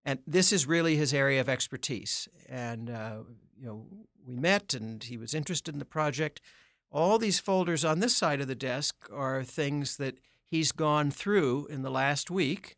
[0.03, 2.27] and this is really his area of expertise.
[2.49, 3.19] And uh,
[3.57, 3.85] you know,
[4.25, 6.41] we met, and he was interested in the project.
[6.91, 11.67] All these folders on this side of the desk are things that he's gone through
[11.67, 12.75] in the last week.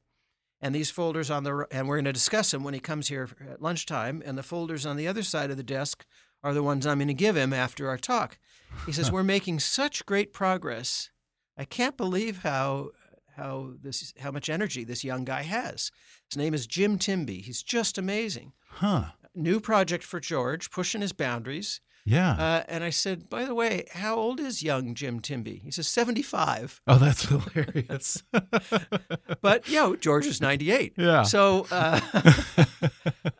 [0.61, 3.29] And these folders on the and we're going to discuss them when he comes here
[3.51, 4.23] at lunchtime.
[4.25, 6.05] And the folders on the other side of the desk
[6.43, 8.37] are the ones I'm going to give him after our talk.
[8.85, 11.09] He says we're making such great progress.
[11.57, 12.91] I can't believe how
[13.35, 15.91] how this how much energy this young guy has.
[16.29, 17.41] His name is Jim Timbie.
[17.41, 18.53] He's just amazing.
[18.69, 19.11] Huh.
[19.35, 21.79] New project for George, pushing his boundaries.
[22.07, 22.31] Yeah.
[22.31, 25.61] Uh, and I said, by the way, how old is young Jim Timbie?
[25.61, 26.81] He says 75.
[26.87, 28.23] oh, that's hilarious.
[29.41, 30.93] But, you know, George is 98.
[30.97, 31.23] Yeah.
[31.23, 31.99] So uh,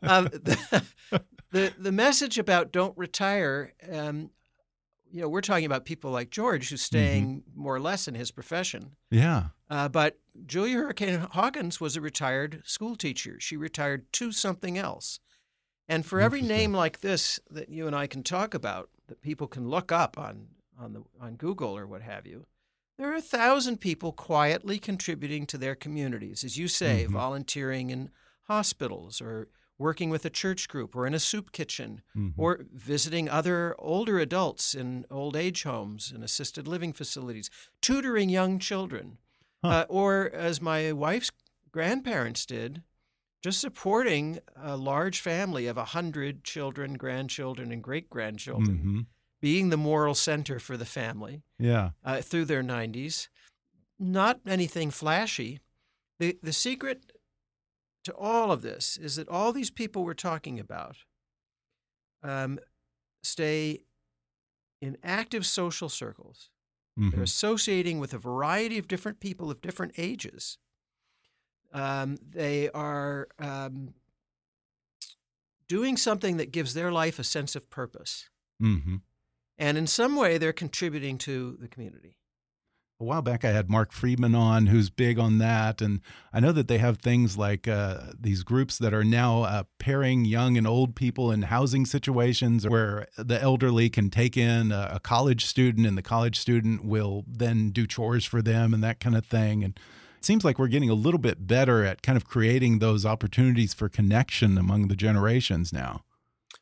[0.04, 0.84] um, the,
[1.52, 4.30] the, the message about don't retire, um,
[5.12, 8.32] you know, we're talking about people like George who's staying more or less in his
[8.32, 8.92] profession.
[9.10, 9.46] yeah.
[9.70, 13.38] Uh, but Julia Hurricane Hawkins was a retired school teacher.
[13.40, 15.20] She retired to something else.
[15.90, 19.48] And for every name like this that you and I can talk about, that people
[19.48, 20.48] can look up on
[20.80, 22.46] on the on Google or what have you,
[23.00, 27.12] there are a thousand people quietly contributing to their communities, as you say, Mhm.
[27.14, 28.12] volunteering in
[28.44, 29.48] hospitals or
[29.80, 32.34] working with a church group or in a soup kitchen Mhm.
[32.38, 37.50] or visiting other older adults in old age homes and assisted living facilities,
[37.82, 39.18] tutoring young children,
[39.64, 39.68] Huh.
[39.70, 41.32] uh, or as my wife's
[41.72, 42.84] grandparents did,
[43.44, 49.06] just supporting a large family of a hundred children, grandchildren, and great grandchildren, Mhm.
[49.42, 51.92] being the moral center for the family Yeah.
[52.04, 53.30] uh, through their 90s.
[54.00, 55.60] Not anything flashy.
[56.20, 57.12] The, the secret
[58.04, 60.98] to all of this is that all these people we're talking about
[62.24, 62.60] um,
[63.24, 63.84] stay
[64.82, 66.50] in active social circles.
[66.96, 67.22] They're Mhm.
[67.22, 70.58] associating with a variety of different people of different ages.
[71.74, 73.94] Um, they are um,
[75.68, 78.30] doing something that gives their life a sense of purpose.
[78.62, 79.02] Mhm.
[79.58, 82.18] And in some way, they're contributing to the community.
[83.00, 86.02] A while back, I had Marc Freedman on, who's big on that, and
[86.34, 90.26] I know that they have things like uh, these groups that are now uh, pairing
[90.26, 95.00] young and old people in housing situations, where the elderly can take in a, a
[95.00, 99.16] college student, and the college student will then do chores for them and that kind
[99.16, 99.64] of thing.
[99.64, 99.80] And
[100.28, 103.88] seems like we're getting a little bit better at kind of creating those opportunities for
[103.88, 106.04] connection among the generations now.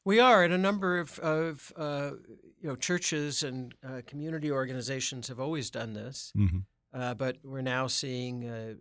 [0.06, 2.12] We are, and a number of, of uh,
[2.62, 6.60] you know churches and uh, community organizations have always done this, hmm
[6.94, 8.74] uh, but we're now seeing uh,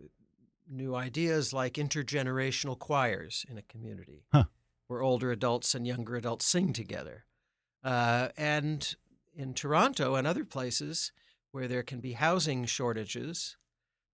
[0.69, 4.45] new ideas like intergenerational choirs in a community, Huh.
[4.87, 7.25] where older adults and younger adults sing together,
[7.83, 8.95] uh, and
[9.33, 11.11] in Toronto and other places
[11.51, 13.57] where there can be housing shortages,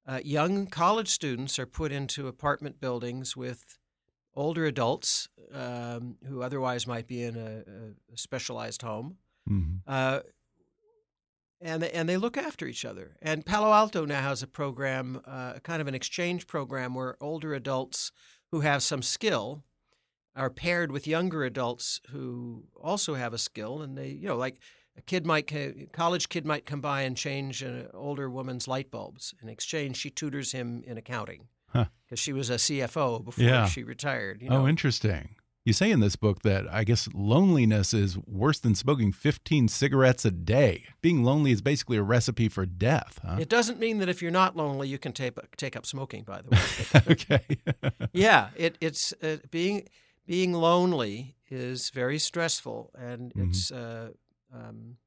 [0.08, 3.78] uh, young college students are put into apartment buildings with
[4.36, 10.20] older adults um, who otherwise might be in a, a specialized home, hmm uh,
[11.64, 13.18] and they, and they look after each other.
[13.22, 17.54] And Palo Alto now has a program, uh, kind of an exchange program, where older
[17.54, 18.12] adults
[18.52, 19.64] who have some skill
[20.36, 24.58] are paired with younger adults who also have a skill, and they, you know, like
[24.98, 28.92] a kid might, ca- college kid might come by and change an older woman's light
[28.92, 29.34] bulbs.
[29.42, 31.86] In exchange, she tutors him in accounting Huh.
[32.06, 33.66] because she was a CFO before Yeah.
[33.66, 34.42] she retired.
[34.42, 34.64] You know?
[34.64, 35.36] Oh, interesting.
[35.64, 40.26] You say in this book that I guess loneliness is worse than smoking 15 cigarettes
[40.26, 40.86] a day.
[41.02, 43.38] Being lonely is basically a recipe for death, huh?
[43.40, 46.24] It doesn't mean that if you're not lonely, you can take take up smoking.
[46.24, 47.42] By the way, okay.
[48.12, 49.88] yeah, it, it's uh, being
[50.26, 53.50] being lonely is very stressful and Mhm.
[53.50, 54.10] it's uh,
[54.54, 54.98] um,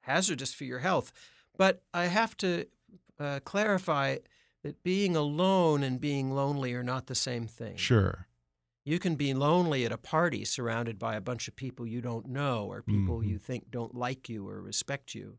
[0.00, 1.12] hazardous for your health.
[1.56, 2.66] But I have to
[3.18, 4.18] uh, clarify
[4.62, 7.76] that being alone and being lonely are not the same thing.
[7.76, 8.26] sure.
[8.84, 12.26] You can be lonely at a party surrounded by a bunch of people you don't
[12.26, 13.28] know or people Mhm.
[13.28, 15.38] you think don't like you or respect you.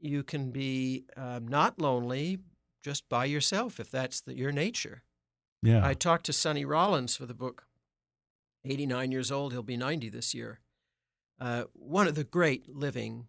[0.00, 2.40] You can be um, not lonely
[2.82, 5.02] just by yourself if that's the, your nature.
[5.62, 5.84] Yeah.
[5.84, 7.66] I talked to Sonny Rollins for the book.
[8.64, 10.60] 89 years old, he'll be 90 this year.
[11.40, 13.26] Uh, one of the great living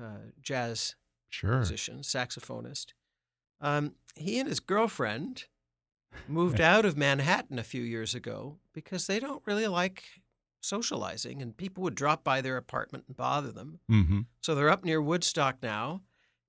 [0.00, 0.96] uh, jazz
[1.30, 1.56] sure.
[1.56, 2.86] musician, saxophonist.
[3.60, 5.44] Um, he and his girlfriend
[6.28, 10.04] moved out of Manhattan a few years ago because they don't really like
[10.60, 13.80] socializing, and people would drop by their apartment and bother them.
[13.90, 14.20] Mm-hmm.
[14.40, 16.02] So they're up near Woodstock now,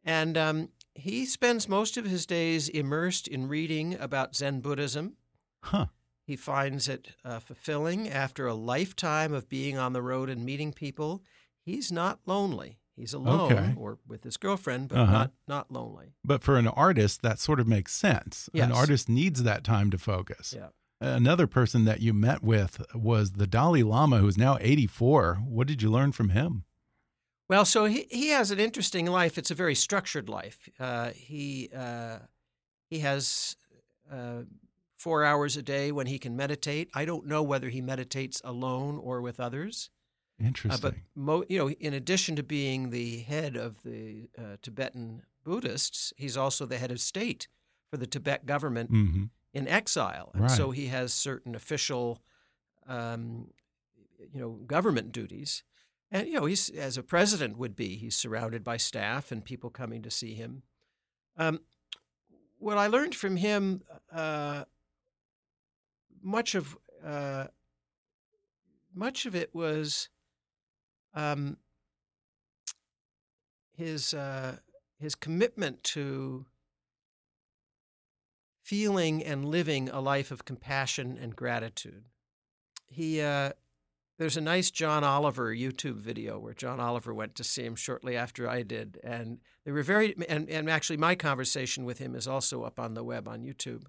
[0.04, 5.18] and um, he spends most of his days immersed in reading about Zen Buddhism.
[5.62, 5.88] Huh.
[6.26, 10.74] He finds it uh, fulfilling after a lifetime of being on the road and meeting
[10.74, 11.22] people.
[11.64, 12.80] He's not lonely.
[12.96, 13.74] He's alone Okay.
[13.78, 15.12] or with his girlfriend, but Uh-huh.
[15.12, 16.14] not not lonely.
[16.24, 18.50] But for an artist, that sort of makes sense.
[18.54, 20.54] An artist needs that time to focus.
[20.56, 20.70] Yeah.
[21.02, 25.36] Another person that you met with was the Dalai Lama, who's now 84.
[25.46, 26.64] What did you learn from him?
[27.50, 29.38] Well, so he, he has an interesting life.
[29.38, 30.70] It's a very structured life.
[30.80, 32.20] Uh, he uh,
[32.90, 33.58] he has
[34.12, 34.44] uh,
[35.06, 36.90] four hours a day when he can meditate.
[36.96, 39.92] I don't know whether he meditates alone or with others.
[40.42, 40.82] Uh, Interesting.
[40.82, 46.12] but mo- you know, in addition to being the head of the uh, Tibetan Buddhists,
[46.18, 47.48] he's also the head of state
[47.92, 50.58] for the Tibet government hmm in exile, and Right.
[50.58, 52.22] so he has certain official,
[52.88, 53.52] um,
[54.34, 55.64] you know, government duties.
[56.12, 57.96] And you know, he's as a president would be.
[57.96, 60.64] He's surrounded by staff and people coming to see him.
[61.38, 61.60] Um,
[62.58, 64.66] what I learned from him, uh,
[66.26, 67.46] much of uh,
[68.94, 70.10] much of it was
[71.14, 71.58] um,
[73.78, 74.58] his uh,
[75.00, 76.46] his commitment to
[78.64, 82.06] feeling and living a life of compassion and gratitude.
[82.88, 83.52] He uh,
[84.18, 88.18] there's a nice John Oliver YouTube video where John Oliver went to see him shortly
[88.18, 92.28] after I did, and they were very and, and actually my conversation with him is
[92.28, 93.84] also up on the web on YouTube.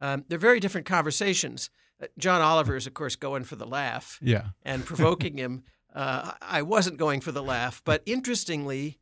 [0.00, 1.70] Um, they're very different conversations.
[2.02, 4.48] Uh, John Oliver is of course going for the laugh Yeah.
[4.62, 5.64] and provoking him.
[5.94, 8.98] Uh, I wasn't going for the laugh, but interestingly,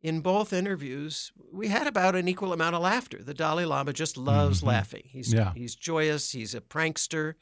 [0.00, 3.22] in both interviews, we had about an equal amount of laughter.
[3.22, 4.66] The Dalai Lama just loves Mhm.
[4.66, 5.02] laughing.
[5.06, 5.52] He's Yeah.
[5.54, 6.32] he's joyous.
[6.32, 7.34] He's a prankster.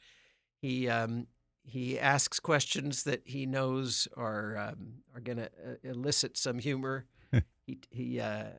[0.61, 1.27] He um,
[1.63, 7.05] he asks questions that he knows are um, are going to uh, elicit some humor.
[7.65, 8.19] he he.
[8.19, 8.49] Uh,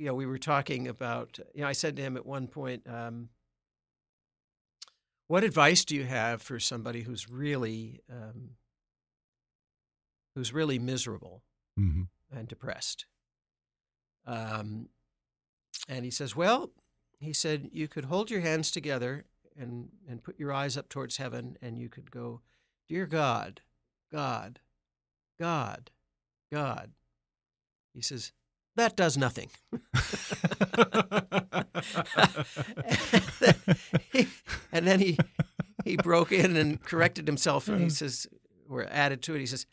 [0.00, 1.38] you know, we were talking about.
[1.54, 3.28] You know, I said to him at one point, um,
[5.26, 8.52] "What advice do you have for somebody who's really um,
[10.34, 11.42] who's really miserable
[11.76, 13.04] hmm and depressed?"
[14.24, 14.88] Um,
[15.86, 16.70] and he says, "Well,
[17.18, 21.18] he said you could hold your hands together and and put your eyes up towards
[21.18, 22.40] heaven, and you could go,
[22.88, 23.60] dear God,
[24.10, 24.60] God,
[25.38, 25.90] God,
[26.50, 26.92] God."
[27.92, 28.32] He says,
[28.80, 29.50] "That does nothing."
[34.72, 35.18] and then he
[35.84, 38.26] he broke in and corrected himself and he says
[38.68, 39.66] or added to it he says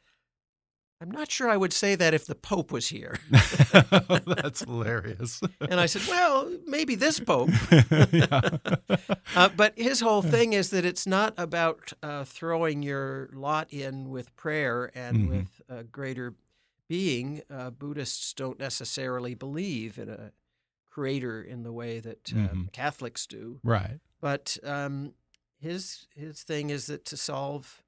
[1.01, 3.17] i'm not sure i would say that if the pope was here
[4.25, 5.41] That's hilarious.
[5.69, 7.49] and i said well maybe this pope
[9.35, 14.09] uh, but his whole thing is that it's not about uh, throwing your lot in
[14.09, 15.29] with prayer and Mhm.
[15.29, 16.33] with a greater
[16.87, 20.31] being uh, buddhists don't necessarily believe in a
[20.85, 22.71] creator in the way that uh, Mhm.
[22.73, 23.99] catholics do Right.
[24.19, 25.13] But um,
[25.59, 27.83] his his thing is that to solve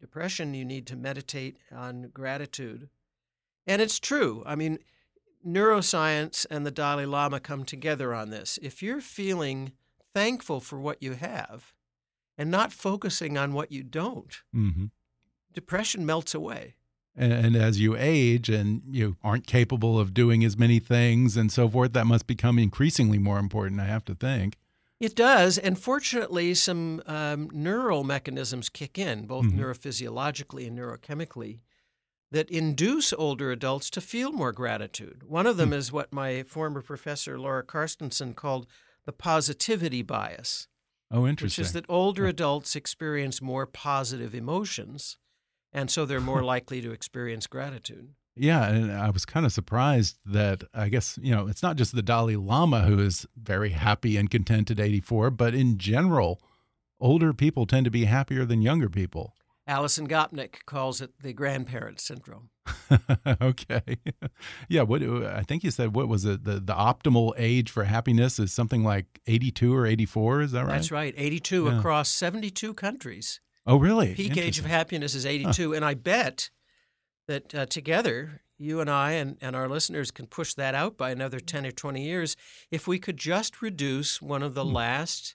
[0.00, 2.88] depression, you need to meditate on gratitude,
[3.66, 4.42] and it's true.
[4.46, 4.78] I mean,
[5.44, 8.58] neuroscience and the Dalai Lama come together on this.
[8.62, 9.72] If you're feeling
[10.14, 11.72] thankful for what you have,
[12.38, 14.86] and not focusing on what you don't, hmm
[15.52, 16.75] depression melts away.
[17.16, 21.50] And, and as you age and you aren't capable of doing as many things and
[21.50, 24.56] so forth, that must become increasingly more important, I have to think.
[25.00, 29.58] It does, and fortunately, some um, neural mechanisms kick in, both Mhm.
[29.58, 31.60] neurophysiologically and neurochemically,
[32.30, 35.22] that induce older adults to feel more gratitude.
[35.22, 38.66] One of them is what my former professor Laura Carstensen called
[39.04, 40.66] the positivity bias,
[41.10, 41.62] Oh, interesting.
[41.62, 45.18] which is that older adults experience more positive emotions,
[45.72, 48.08] and so they're more likely to experience gratitude.
[48.38, 51.94] Yeah, and I was kind of surprised that I guess, you know, it's not just
[51.94, 56.42] the Dalai Lama who is very happy and content at 84, but in general,
[57.00, 59.32] older people tend to be happier than younger people.
[59.66, 62.50] Alison Gopnik calls it the grandparent syndrome.
[63.40, 63.82] okay.
[64.68, 68.38] yeah, what I think you said what was it the the optimal age for happiness
[68.38, 70.68] is something like 82 or 84, is that right?
[70.72, 71.78] That's right, 82 Yeah.
[71.78, 73.40] across 72 countries.
[73.66, 74.14] Oh, really?
[74.14, 76.50] peak age of happiness is 82 and i bet
[77.28, 81.10] that uh, together you and i and, and our listeners can push that out by
[81.10, 82.36] another 10 or 20 years
[82.70, 84.72] if we could just reduce one of the Hmm.
[84.72, 85.34] last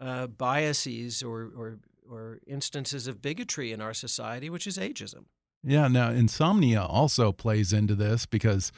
[0.00, 1.78] uh, biases or, or,
[2.10, 5.26] or instances of bigotry in our society which is ageism
[5.62, 8.72] Yeah, now insomnia also plays into this because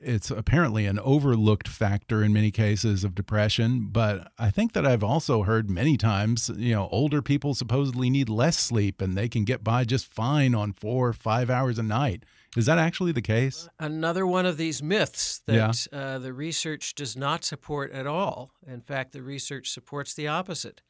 [0.00, 3.88] it's apparently an overlooked factor in many cases of depression.
[3.90, 8.28] But I think that I've also heard many times, you know, older people supposedly need
[8.28, 11.82] less sleep and they can get by just fine on four or five hours a
[11.82, 12.24] night.
[12.56, 13.68] Is that actually the case?
[13.78, 18.50] another one of these myths that uh, the research does not support at all.
[18.66, 20.80] In fact the research supports the opposite.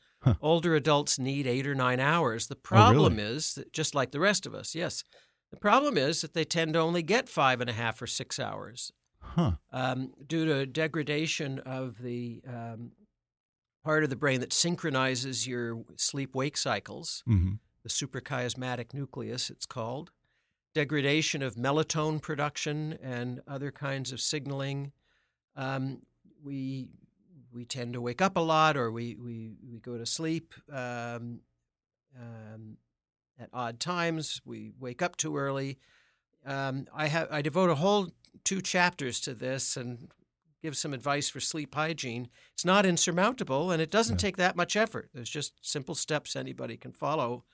[0.41, 2.49] Older adults need eight or nine hours.
[2.49, 5.03] The problem is that just like the rest of us yes.
[5.51, 8.39] The problem is that they tend to only get five and a half or six
[8.39, 8.93] hours
[9.35, 9.53] Huh.
[9.73, 12.93] um, due to degradation of the um,
[13.85, 17.55] part of the brain that synchronizes your sleep wake cycles hmm
[17.87, 20.11] the suprachiasmatic nucleus, it's called.
[20.75, 24.91] Degradation of melatonin production and other kinds of signaling.
[25.55, 26.03] Um,
[26.43, 26.91] we
[27.53, 31.43] we tend to wake up a lot, or we we, we go to sleep um,
[32.21, 32.77] um,
[33.39, 34.41] at odd times.
[34.45, 35.79] We wake up too early.
[36.45, 38.09] Um, I have I devote a whole
[38.45, 40.11] two chapters to this, and
[40.63, 42.29] give some advice for sleep hygiene.
[42.55, 44.27] It's not insurmountable, and it doesn't Yeah.
[44.29, 45.11] take that much effort.
[45.15, 47.45] There's just simple steps anybody can follow,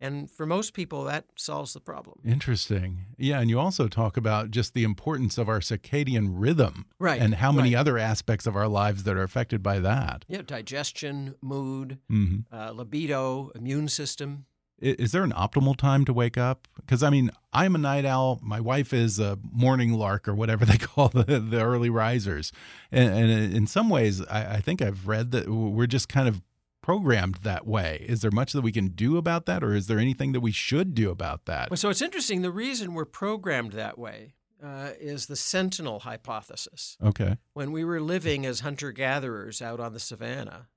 [0.00, 2.20] and for most people, that solves the problem.
[2.24, 3.06] Interesting.
[3.18, 7.34] Yeah, and you also talk about just the importance of our circadian rhythm, Right, And
[7.36, 7.80] how many right.
[7.80, 10.24] other aspects of our lives that are affected by that.
[10.28, 14.46] Yeah, digestion, mood, hmm uh, libido, immune system.
[14.78, 16.68] Is there an optimal time to wake up?
[16.76, 18.40] Because I mean, I'm a night owl.
[18.42, 22.52] My wife is a morning lark, or whatever they call the, the early risers.
[22.90, 26.42] And, and in some ways, I, I think I've read that we're just kind of
[26.82, 28.04] programmed that way.
[28.06, 30.52] Is there much that we can do about that, or is there anything that we
[30.52, 31.70] should do about that?
[31.70, 32.42] Well, so it's interesting.
[32.42, 36.98] The reason we're programmed that way uh, is the sentinel hypothesis.
[37.02, 37.38] Okay.
[37.54, 40.68] When we were living as hunter gatherers out on the savannah,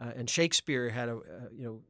[0.00, 1.80] uh, and Shakespeare had a, uh, you know,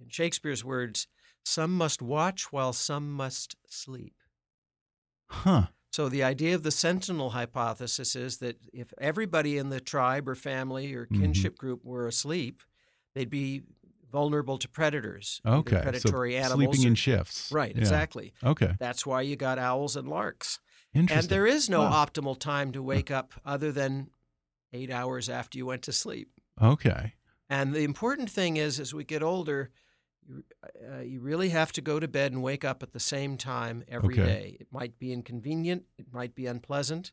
[0.00, 1.06] in Shakespeare's words,
[1.44, 4.14] some must watch while some must sleep.
[5.28, 5.66] Huh.
[5.92, 10.34] So the idea of the sentinel hypothesis is that if everybody in the tribe or
[10.34, 11.20] family or Mhm.
[11.20, 12.62] kinship group were asleep,
[13.14, 13.62] they'd be
[14.12, 15.80] vulnerable to predators, Okay.
[15.82, 16.58] predatory so animals.
[16.74, 17.50] sleeping or- in shifts.
[17.50, 17.80] right, Yeah.
[17.80, 18.34] exactly.
[18.42, 18.74] Okay.
[18.78, 20.58] That's why you got owls and larks.
[20.92, 21.18] Interesting.
[21.18, 22.04] And there is no Wow.
[22.06, 24.10] optimal time to wake up other than
[24.72, 26.30] eight hours after you went to sleep.
[26.60, 27.14] Okay.
[27.48, 29.70] And the important thing is, as we get older,
[30.28, 30.44] you,
[30.92, 33.84] uh, you really have to go to bed and wake up at the same time
[33.88, 34.22] every day.
[34.22, 34.56] Okay.
[34.60, 37.12] It might be inconvenient, it might be unpleasant,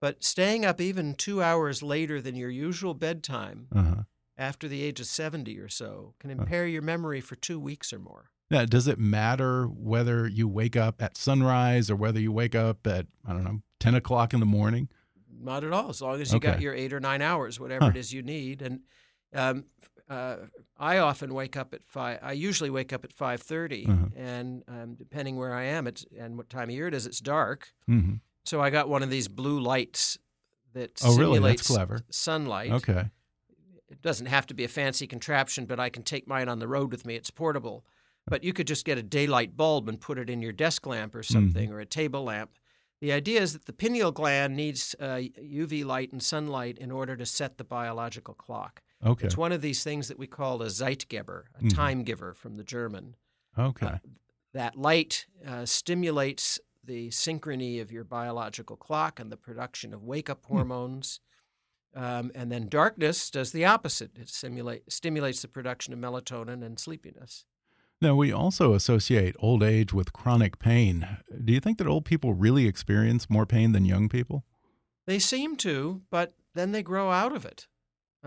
[0.00, 4.02] but staying up even two hours later than your usual bedtime Uh huh.
[4.38, 7.98] after the age of 70 or so can impair your memory for two weeks or
[7.98, 8.30] more.
[8.50, 12.86] Now, does it matter whether you wake up at sunrise or whether you wake up
[12.86, 14.88] at I don't know ten o'clock in the morning?
[15.38, 17.90] Not at all, as long as you got your eight or nine hours, whatever Huh.
[17.90, 18.62] it is you need.
[18.62, 18.80] And
[19.34, 19.64] um,
[20.08, 20.36] uh,
[20.78, 22.18] I often wake up at five.
[22.22, 24.06] I usually wake up at five Uh-huh.
[24.16, 27.20] and um, depending where I am, it's and what time of year it is, it's
[27.20, 27.72] dark.
[27.86, 30.18] hmm So I got one of these blue lights
[30.74, 31.38] that Oh, really?
[31.40, 32.00] That's simulates clever.
[32.10, 32.70] sunlight.
[32.72, 33.10] Okay.
[33.88, 36.68] It doesn't have to be a fancy contraption, but I can take mine on the
[36.68, 37.14] road with me.
[37.16, 37.84] It's portable.
[38.28, 41.14] But you could just get a daylight bulb and put it in your desk lamp
[41.14, 42.50] or something, or a table lamp.
[43.00, 47.16] The idea is that the pineal gland needs uh, UV light and sunlight in order
[47.16, 48.82] to set the biological clock.
[49.04, 49.26] Okay.
[49.26, 51.74] It's one of these things that we call a Zeitgeber, a Mhm.
[51.74, 53.16] time giver from the German.
[53.58, 53.86] Okay.
[53.86, 53.98] Uh,
[54.52, 60.30] that light uh, stimulates the synchrony of your biological clock and the production of wake
[60.30, 61.20] up hormones.
[61.94, 64.12] Um, and then darkness does the opposite.
[64.18, 67.44] It stimulate, stimulates the production of melatonin and sleepiness.
[68.02, 71.18] Now, we also associate old age with chronic pain.
[71.44, 74.44] Do you think that old people really experience more pain than young people?
[75.06, 77.66] They seem to, but then they grow out of it.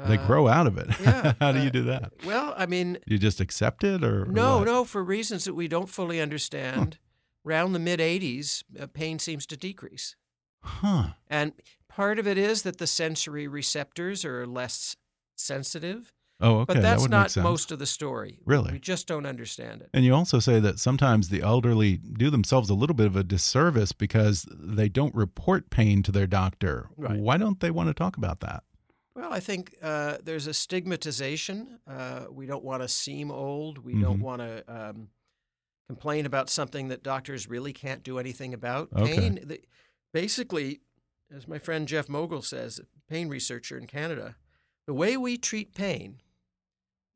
[0.07, 0.87] They Uh, grow out of it.
[1.01, 2.13] yeah, How do you uh, do that?
[2.25, 4.65] Well, I mean, You just accept it, or or no, what?
[4.65, 6.97] no, for reasons that we don't fully understand.
[7.45, 10.15] Around the mid 80s, uh, pain seems to decrease.
[10.61, 11.11] Huh.
[11.27, 11.53] And
[11.87, 14.95] part of it is that the sensory receptors are less
[15.35, 16.65] sensitive, Oh, okay.
[16.67, 18.39] but that that's would make not most of the story.
[18.45, 18.73] Really?
[18.73, 19.89] We just don't understand it.
[19.93, 23.23] And you also say that sometimes the elderly do themselves a little bit of a
[23.23, 26.89] disservice because they don't report pain to their doctor.
[26.97, 27.19] Right.
[27.19, 28.63] Why don't they want to talk about that?
[29.15, 31.79] Well, I think uh, there's a stigmatization.
[31.87, 33.79] Uh, we don't want to seem old.
[33.79, 34.01] We Mhm.
[34.01, 35.09] don't want to um,
[35.87, 38.89] complain about something that doctors really can't do anything about.
[38.93, 39.15] Okay.
[39.17, 39.61] Pain, the,
[40.13, 40.81] basically,
[41.31, 44.35] as my friend Jeff Mogil says, a pain researcher in Canada,
[44.85, 46.21] the way we treat pain,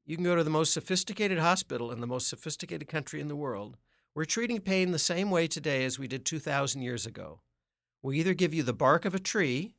[0.06, 3.36] you can go to the most sophisticated hospital in the most sophisticated country in the
[3.36, 3.78] world.
[4.16, 7.42] We're treating pain the same way today as we did 2,000 years ago.
[8.02, 9.76] We either give you the bark of a tree,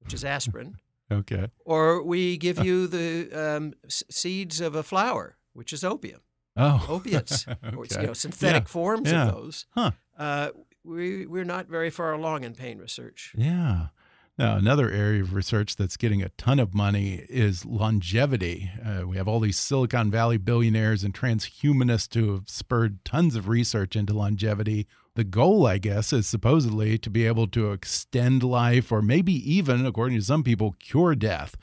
[0.00, 0.78] which is aspirin,
[1.10, 1.48] Okay.
[1.64, 6.20] or we give you the um, s- seeds of a flower, which is opium,
[6.56, 8.00] Oh, opiates, or okay.
[8.00, 8.68] you know, synthetic Yeah.
[8.68, 9.28] forms Yeah.
[9.28, 9.66] of those.
[9.70, 9.90] Huh.
[10.18, 10.48] Uh,
[10.84, 13.32] we we're not very far along in pain research.
[13.36, 13.88] Yeah.
[14.38, 18.70] Now, another area of research that's getting a ton of money is longevity.
[18.84, 23.48] Uh, we have all these Silicon Valley billionaires and transhumanists who have spurred tons of
[23.48, 24.86] research into longevity.
[25.16, 29.86] The goal, I guess, is supposedly to be able to extend life or maybe even,
[29.86, 31.56] according to some people, cure death.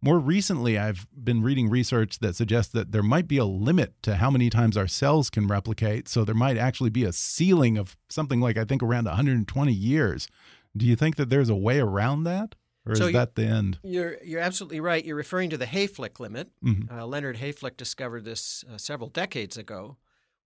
[0.00, 4.14] More recently, I've been reading research that suggests that there might be a limit to
[4.14, 6.08] how many times our cells can replicate.
[6.08, 10.28] So there might actually be a ceiling of something like, I think, around 120 years.
[10.76, 12.54] Do you think that there's a way around that?
[12.86, 13.78] Or So is that the end?
[13.82, 15.04] You're you're absolutely right.
[15.04, 16.48] You're referring to the Hayflick limit.
[16.64, 16.90] Mhm.
[16.90, 19.96] Uh, Leonard Hayflick discovered this uh, several decades ago,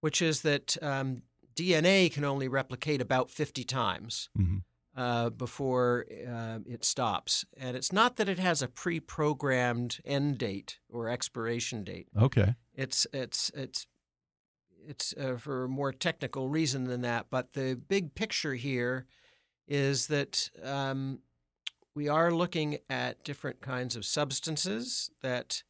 [0.01, 1.23] which is that um,
[1.55, 4.29] DNA can only replicate about 50 times.
[4.39, 4.63] Mhm.
[4.97, 7.45] uh, before uh, it stops.
[7.57, 12.07] And it's not that it has a pre-programmed end date or expiration date.
[12.17, 12.55] Okay.
[12.75, 13.89] It's it's it's
[14.87, 17.27] it's uh, for a more technical reason than that.
[17.29, 19.07] But the big picture here
[19.67, 21.19] is that um,
[21.97, 25.65] we are looking at different kinds of substances that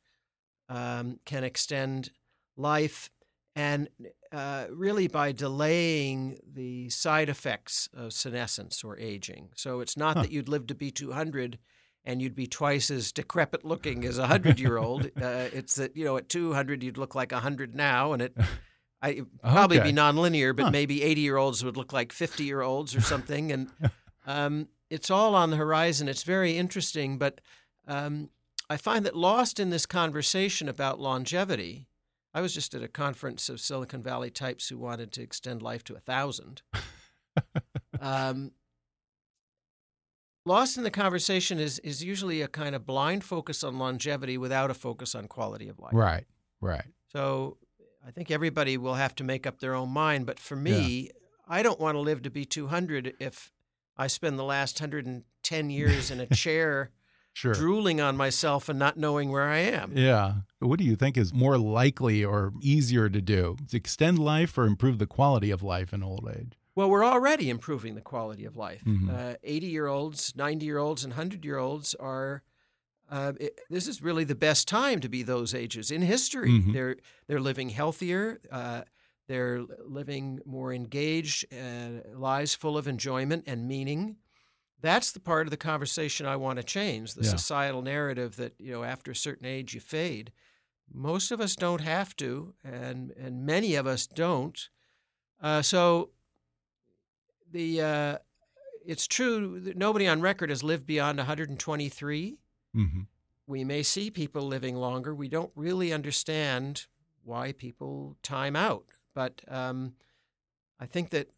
[0.69, 2.11] um, can extend
[2.59, 3.11] life,
[3.57, 3.89] and
[4.35, 9.51] uh, really by delaying the side effects of senescence or aging.
[9.55, 10.23] So it's not Huh.
[10.23, 11.59] that you'd live to be 200
[12.05, 15.07] and you'd be twice as decrepit looking as a 100 year old.
[15.23, 18.37] Uh, it's that, you know, at 200, you'd look like 100 now, and it.
[19.03, 19.91] I probably Okay.
[19.91, 20.71] be nonlinear, but Huh.
[20.71, 23.53] maybe 80 year olds would look like 50 year olds or something.
[23.53, 23.71] And
[24.27, 26.09] um, it's all on the horizon.
[26.09, 27.43] It's very interesting, but
[27.87, 28.31] um,
[28.71, 31.87] I find that lost in this conversation about longevity,
[32.35, 35.85] I was just at a conference of Silicon Valley types who wanted to extend life
[35.85, 36.63] to a thousand.
[38.01, 38.51] um,
[40.45, 44.71] lost in the conversation is is usually a kind of blind focus on longevity without
[44.71, 45.95] a focus on quality of life.
[45.95, 46.27] Right.
[46.61, 46.87] Right.
[47.13, 47.59] So
[48.07, 50.27] I think everybody will have to make up their own mind.
[50.27, 51.11] But for me,
[51.49, 53.53] I don't want to live to be 200 if
[53.97, 56.91] I spend the last 110 years in a chair
[57.35, 57.53] Sure.
[57.53, 59.93] drooling on myself and not knowing where I am.
[59.97, 60.35] Yeah.
[60.61, 63.57] What do you think is more likely or easier to do?
[63.69, 66.53] To extend life or improve the quality of life in old age?
[66.77, 68.83] Well, we're already improving the quality of life.
[68.85, 69.11] Mhm.
[69.13, 72.43] Uh, 80 year olds, 90 year olds, and 100 year olds are.
[73.11, 76.51] Uh, it, this is really the best time to be those ages in history.
[76.51, 76.73] Mhm.
[76.73, 78.41] They're they're living healthier.
[78.51, 78.83] Uh,
[79.27, 84.17] they're living more engaged uh, lives full of enjoyment and meaning.
[84.85, 87.15] That's the part of the conversation I want to change.
[87.15, 87.31] The Yeah.
[87.31, 90.31] societal narrative that you know after a certain age you fade.
[90.93, 94.69] Most of us don't have to, and and many of us don't.
[95.41, 96.11] Uh, so
[97.51, 98.19] the uh,
[98.85, 102.39] it's true that nobody on record has lived beyond 123.
[102.75, 103.01] hmm
[103.47, 105.15] We may see people living longer.
[105.15, 106.87] We don't really understand
[107.23, 108.91] why people time out.
[109.15, 109.97] But um,
[110.79, 111.31] I think that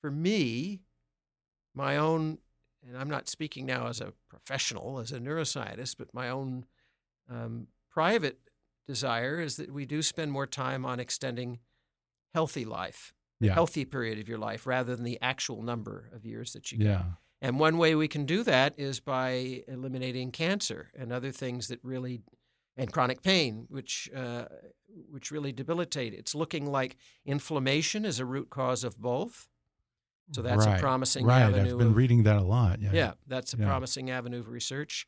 [0.00, 0.83] for me,
[1.74, 2.38] my own,
[2.86, 6.66] and I'm not speaking now as a professional, as a neuroscientist, but my own
[7.30, 8.38] um, private
[8.86, 11.58] desire is that we do spend more time on extending
[12.34, 13.54] healthy life Yeah.
[13.54, 16.84] healthy period of your life rather than the actual number of years that you get.
[16.86, 17.04] Yeah.
[17.40, 21.78] And one way we can do that is by eliminating cancer and other things that
[21.82, 22.22] really,
[22.76, 24.46] and chronic pain, which uh,
[25.10, 26.14] which really debilitate.
[26.14, 26.96] It's looking like
[27.26, 29.48] inflammation is a root cause of both.
[30.32, 30.78] So that's right.
[30.78, 31.42] a promising right.
[31.42, 31.72] avenue.
[31.72, 32.80] I've been of- reading that a lot.
[32.80, 32.90] Yeah.
[32.92, 33.66] yeah, that's a Yeah.
[33.66, 35.06] promising avenue of research.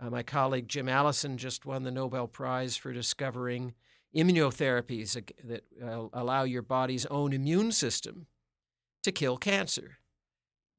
[0.00, 3.74] Uh, my colleague Jim Allison just won the Nobel Prize for discovering
[4.16, 8.26] immunotherapies that uh, allow your body's own immune system
[9.02, 9.98] to kill cancer.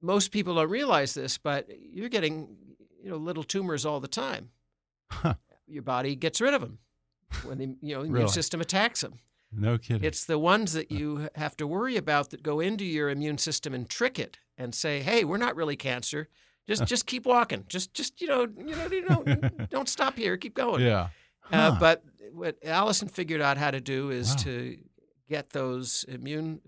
[0.01, 2.55] Most people don't realize this, but you're getting
[3.03, 4.49] you know little tumors all the time.
[5.11, 5.35] Huh.
[5.67, 6.79] Your body gets rid of them
[7.43, 8.27] when the you know immune Really?
[8.29, 9.19] system attacks them.
[9.55, 10.03] No kidding.
[10.03, 13.73] It's the ones that you have to worry about that go into your immune system
[13.73, 16.29] and trick it and say, "Hey, we're not really cancer.
[16.67, 17.65] Just just keep walking.
[17.67, 19.23] Just just you know you know you know
[19.69, 20.37] don't stop here.
[20.37, 21.09] Keep going." yeah.
[21.51, 24.35] Uh, but what Allison figured out how to do is Wow.
[24.43, 24.77] to
[25.29, 26.61] get those immune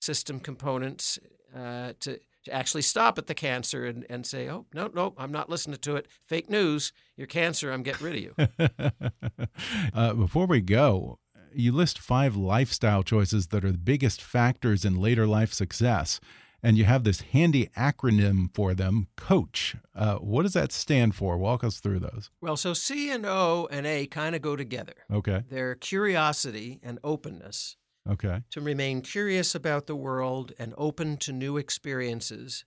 [0.00, 1.18] system components
[1.54, 5.32] uh, to, to actually stop at the cancer and, and say, "Oh no no, I'm
[5.32, 6.06] not listening to it.
[6.26, 6.92] Fake news.
[7.16, 7.72] You're cancer.
[7.72, 8.34] I'm getting rid of you."
[9.94, 11.18] uh, before we go,
[11.54, 16.20] you list five lifestyle choices that are the biggest factors in later life success.
[16.64, 19.74] And you have this handy acronym for them, COACH.
[19.96, 21.36] Uh, what does that stand for?
[21.36, 22.30] Walk us through those.
[22.40, 24.94] well, so C and O and A kind of go together.
[25.12, 25.42] Okay.
[25.50, 27.76] They're curiosity and openness.
[28.08, 28.42] Okay.
[28.50, 32.64] to remain curious about the world and open to new experiences,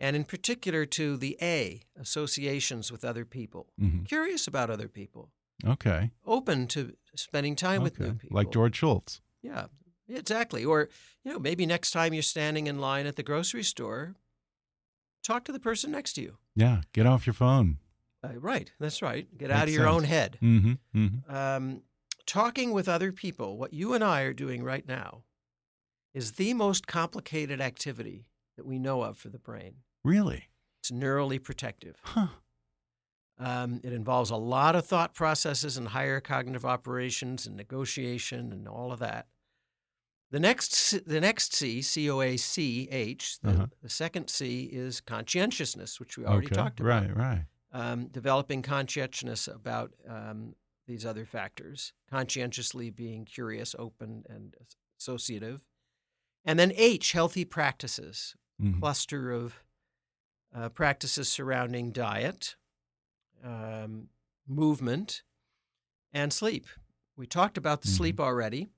[0.00, 3.68] and in particular to the A, associations with other people.
[3.78, 5.30] hmm Curious about other people,
[5.66, 6.10] Okay.
[6.26, 8.36] open to spending time with new people.
[8.36, 9.20] Like George Shultz.
[9.42, 9.66] Yeah,
[10.08, 10.64] exactly.
[10.64, 10.88] Or,
[11.24, 14.14] you know, maybe next time you're standing in line at the grocery store,
[15.22, 16.36] talk to the person next to you.
[16.54, 16.82] Yeah.
[16.92, 17.78] Get off your phone.
[18.24, 19.26] Uh, right, that's right.
[19.36, 20.10] Get Makes out of your own sense.
[20.10, 20.36] head.
[20.40, 21.82] hmm hmm um,
[22.24, 25.24] talking with other people, what you and I are doing right now,
[26.14, 29.76] is the most complicated activity that we know of for the brain.
[30.04, 30.44] Really?
[30.80, 31.96] It's neurally protective.
[32.02, 32.28] Huh.
[33.38, 38.68] Um, it involves a lot of thought processes and higher cognitive operations and negotiation and
[38.68, 39.26] all of that.
[40.30, 43.66] The next, C- the next C, C O A C H, the, Uh-huh.
[43.82, 46.54] the second C is conscientiousness, which we already okay.
[46.54, 47.08] talked about.
[47.08, 47.16] Right.
[47.16, 47.44] Right.
[47.74, 50.54] um, developing conscientiousness about um,
[50.86, 54.54] these other factors, conscientiously being curious, open, and
[55.00, 55.64] associative.
[56.44, 58.78] And then H, healthy practices, Mhm.
[58.78, 59.62] cluster of
[60.54, 62.56] uh, practices surrounding diet,
[63.42, 64.08] um,
[64.46, 65.22] movement,
[66.12, 66.66] and sleep.
[67.16, 67.96] We talked about the Mhm.
[67.96, 68.68] sleep already.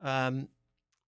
[0.00, 0.48] Um,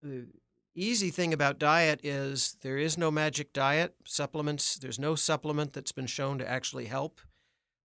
[0.05, 0.26] uh,
[0.74, 3.94] easy thing about diet is there is no magic diet.
[4.05, 7.20] Supplements, there's no supplement that's been shown to actually help.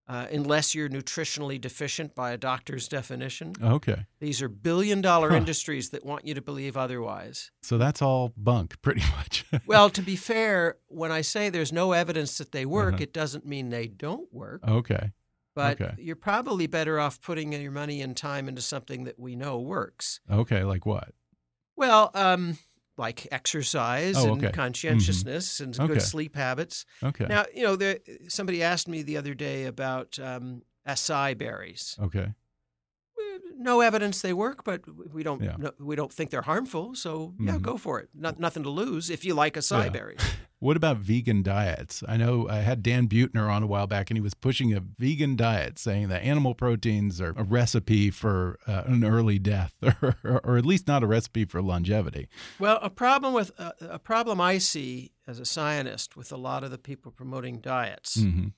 [0.08, 3.54] Uh, unless you're nutritionally deficient by a doctor's definition.
[3.64, 4.08] Okay.
[4.20, 5.38] These are billion dollar Huh.
[5.38, 7.52] industries that want you to believe otherwise.
[7.62, 9.46] So that's all bunk, pretty much.
[9.66, 13.04] Well, to be fair, when I say there's no evidence that they work, Uh-huh.
[13.04, 14.62] it doesn't mean they don't work.
[14.68, 15.12] okay.
[15.56, 15.96] But okay.
[16.02, 20.20] you're probably better off putting your money and time into something that we know works.
[20.30, 20.64] Okay.
[20.64, 21.14] Like what?
[21.78, 22.58] Well, um,
[23.02, 24.52] like exercise Oh, and okay.
[24.64, 25.88] conscientiousness and Okay.
[25.94, 26.86] good sleep habits.
[27.04, 27.26] Okay.
[27.34, 27.98] Now, you know, there,
[28.30, 31.98] somebody asked me the other day about um, acai berries.
[32.08, 32.34] okay.
[33.72, 34.82] No evidence they work, but
[35.16, 35.56] we don't Yeah.
[35.64, 36.96] no, we don't think they're harmful.
[36.96, 37.62] So yeah, Mhm.
[37.62, 38.10] go for it.
[38.14, 39.90] Not, nothing to lose if you like acai Yeah.
[39.98, 40.22] berries.
[40.62, 42.04] What about vegan diets?
[42.08, 44.80] I know I had Dan Buettner on a while back, and he was pushing a
[44.80, 50.16] vegan diet, saying that animal proteins are a recipe for uh, an early death, or,
[50.44, 52.28] or at least not a recipe for longevity.
[52.60, 56.64] Well, a problem with uh, a problem I see as a scientist with a lot
[56.64, 58.50] of the people promoting diets hmm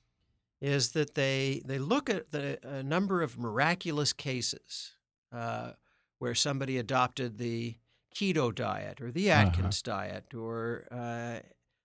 [0.61, 4.93] is that they they look at the a number of miraculous cases
[5.33, 5.71] uh,
[6.19, 7.75] where somebody adopted the
[8.15, 9.47] keto diet or the Uh-huh.
[9.47, 11.39] Atkins diet or uh,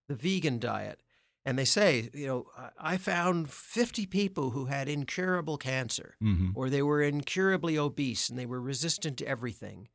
[0.09, 1.03] the vegan diet,
[1.45, 2.47] and they say, you know,
[2.79, 8.39] I- found 50 people who had incurable cancer hmm or they were incurably obese and
[8.39, 9.89] they were resistant to everything.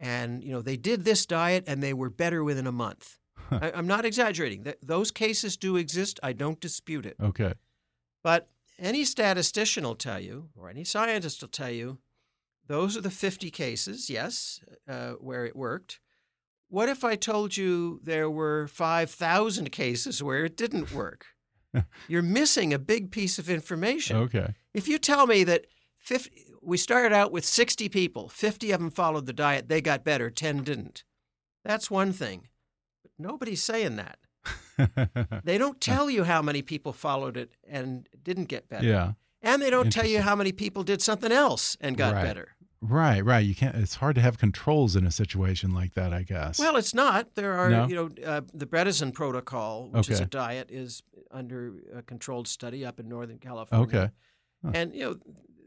[0.00, 3.18] And, you know, they did this diet and they were better within a month.
[3.50, 4.64] I, I'm not exaggerating.
[4.64, 6.20] Th- those cases do exist.
[6.22, 7.16] I don't dispute it.
[7.20, 7.54] Okay.
[8.22, 8.48] But
[8.78, 11.98] any statistician will tell you, or any scientist will tell you,
[12.66, 16.00] those are the 50 cases, yes, uh, where it worked.
[16.68, 21.26] What if I told you there were 5,000 cases where it didn't work?
[22.08, 24.16] You're missing a big piece of information.
[24.16, 24.54] Okay.
[24.74, 25.66] If you tell me that
[25.98, 26.30] 50,
[26.62, 30.30] we started out with 60 people, 50 of them followed the diet, they got better,
[30.30, 31.04] 10 didn't.
[31.64, 32.48] That's one thing.
[33.02, 34.18] But nobody's saying that.
[35.44, 38.86] They don't tell you how many people followed it and didn't get better.
[38.86, 39.12] yeah.
[39.42, 42.22] And they don't tell you how many people did something else and got Right.
[42.24, 42.54] better.
[42.80, 43.24] Right.
[43.24, 43.44] Right.
[43.44, 43.74] You can't.
[43.76, 46.12] It's hard to have controls in a situation like that.
[46.12, 46.58] I guess.
[46.58, 47.34] Well, it's not.
[47.34, 47.88] There are, No?
[47.88, 52.84] you know, uh, the Bredesen protocol, which is a diet, is under a controlled study
[52.86, 53.86] up in Northern California.
[53.86, 54.10] Okay.
[54.64, 54.70] Huh.
[54.74, 55.16] And, you know,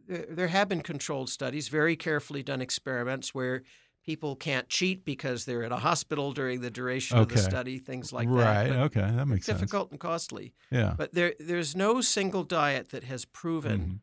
[0.07, 3.63] there, there have been controlled studies, very carefully done experiments where
[4.05, 8.11] people can't cheat because they're in a hospital during the duration of the study, things
[8.11, 8.69] like right.
[8.69, 8.69] that.
[8.69, 8.79] Right.
[8.85, 9.01] Okay.
[9.01, 9.59] That makes sense.
[9.59, 10.53] difficult and costly.
[10.71, 10.95] Yeah.
[10.97, 13.99] But there, there's no single diet that has proven Mhm.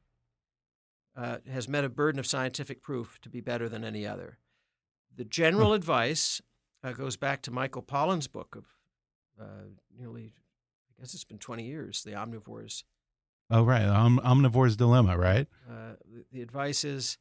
[1.19, 4.39] Uh, has met a burden of scientific proof to be better than any other.
[5.17, 6.41] The general advice
[6.85, 8.65] uh, goes back to Michael Pollan's book of
[9.41, 9.65] uh,
[9.99, 10.33] nearly,
[10.97, 12.85] I guess it's been 20 years, The Omnivores.
[13.51, 13.85] Oh, right.
[13.85, 15.17] Om- omnivore's dilemma.
[15.19, 15.49] Right.
[15.69, 17.19] Uh, the, the advice is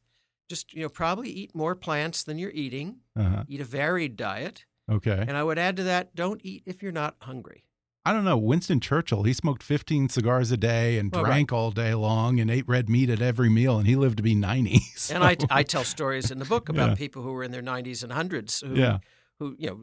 [0.48, 3.44] just, you know, probably eat more plants than you're eating, Uh-huh.
[3.48, 4.64] eat a varied diet.
[4.90, 5.24] Okay.
[5.26, 7.64] And I would add to that, don't eat if you're not hungry.
[8.04, 8.38] I don't know.
[8.38, 11.24] Winston Churchill, he smoked 15 cigars a day and right.
[11.24, 14.22] drank all day long and ate red meat at every meal, and he lived to
[14.22, 14.78] be 90.
[14.96, 16.94] so- And I, I tell stories in the book about Yeah.
[16.94, 18.98] people who were in their 90s and 100s who, Yeah.
[19.38, 19.80] who you know,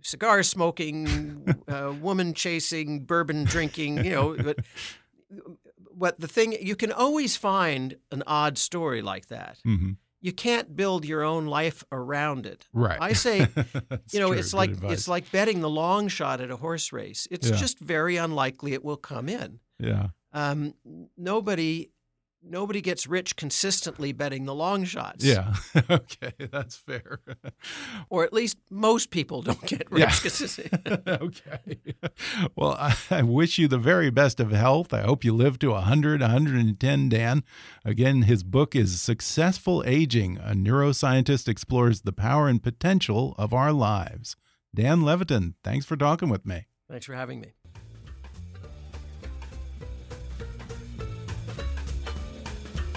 [0.00, 4.36] cigar smoking, uh, woman chasing, bourbon drinking, you know.
[4.42, 4.58] But,
[5.94, 9.58] but the thing, you can always find an odd story like that.
[9.64, 12.66] hmm You can't build your own life around it.
[12.72, 12.98] Right.
[13.00, 13.38] I say,
[14.12, 14.38] you know, true.
[14.38, 14.92] it's Good like advice.
[14.92, 17.28] it's like betting the long shot at a horse race.
[17.30, 17.56] It's Yeah.
[17.56, 19.60] just very unlikely it will come in.
[19.78, 20.08] Yeah.
[20.32, 20.74] Um,
[21.16, 21.90] nobody,
[22.48, 25.24] nobody gets rich consistently betting the long shots.
[25.24, 25.54] Yeah.
[25.90, 26.32] okay.
[26.50, 27.20] That's fair.
[28.10, 30.00] or at least most people don't get rich.
[30.00, 30.26] Yeah.
[30.26, 30.60] it's-
[31.06, 31.78] okay.
[32.54, 34.94] Well, I, I wish you the very best of health.
[34.94, 37.44] I hope you live to 100, 110, Dan.
[37.84, 40.38] Again, his book is Successful Aging.
[40.38, 44.36] A neuroscientist explores the power and potential of our lives.
[44.74, 46.66] Dan Levitin, thanks for talking with me.
[46.88, 47.52] Thanks for having me.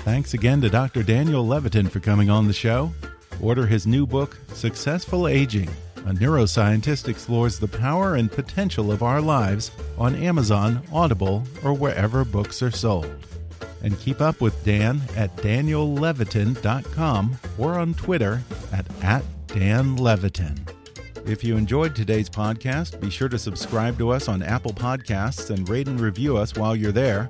[0.09, 1.03] Thanks again to Dr.
[1.03, 2.91] Daniel Levitin for coming on the show.
[3.39, 5.69] Order his new book, Successful Aging.
[5.97, 12.25] A neuroscientist explores the power and potential of our lives on Amazon, Audible, or wherever
[12.25, 13.07] books are sold.
[13.83, 18.41] And keep up with Dan at daniellevitin.com or on Twitter
[18.73, 20.57] at, at danlevitin.
[21.27, 25.69] If you enjoyed today's podcast, be sure to subscribe to us on Apple Podcasts and
[25.69, 27.29] rate and review us while you're there.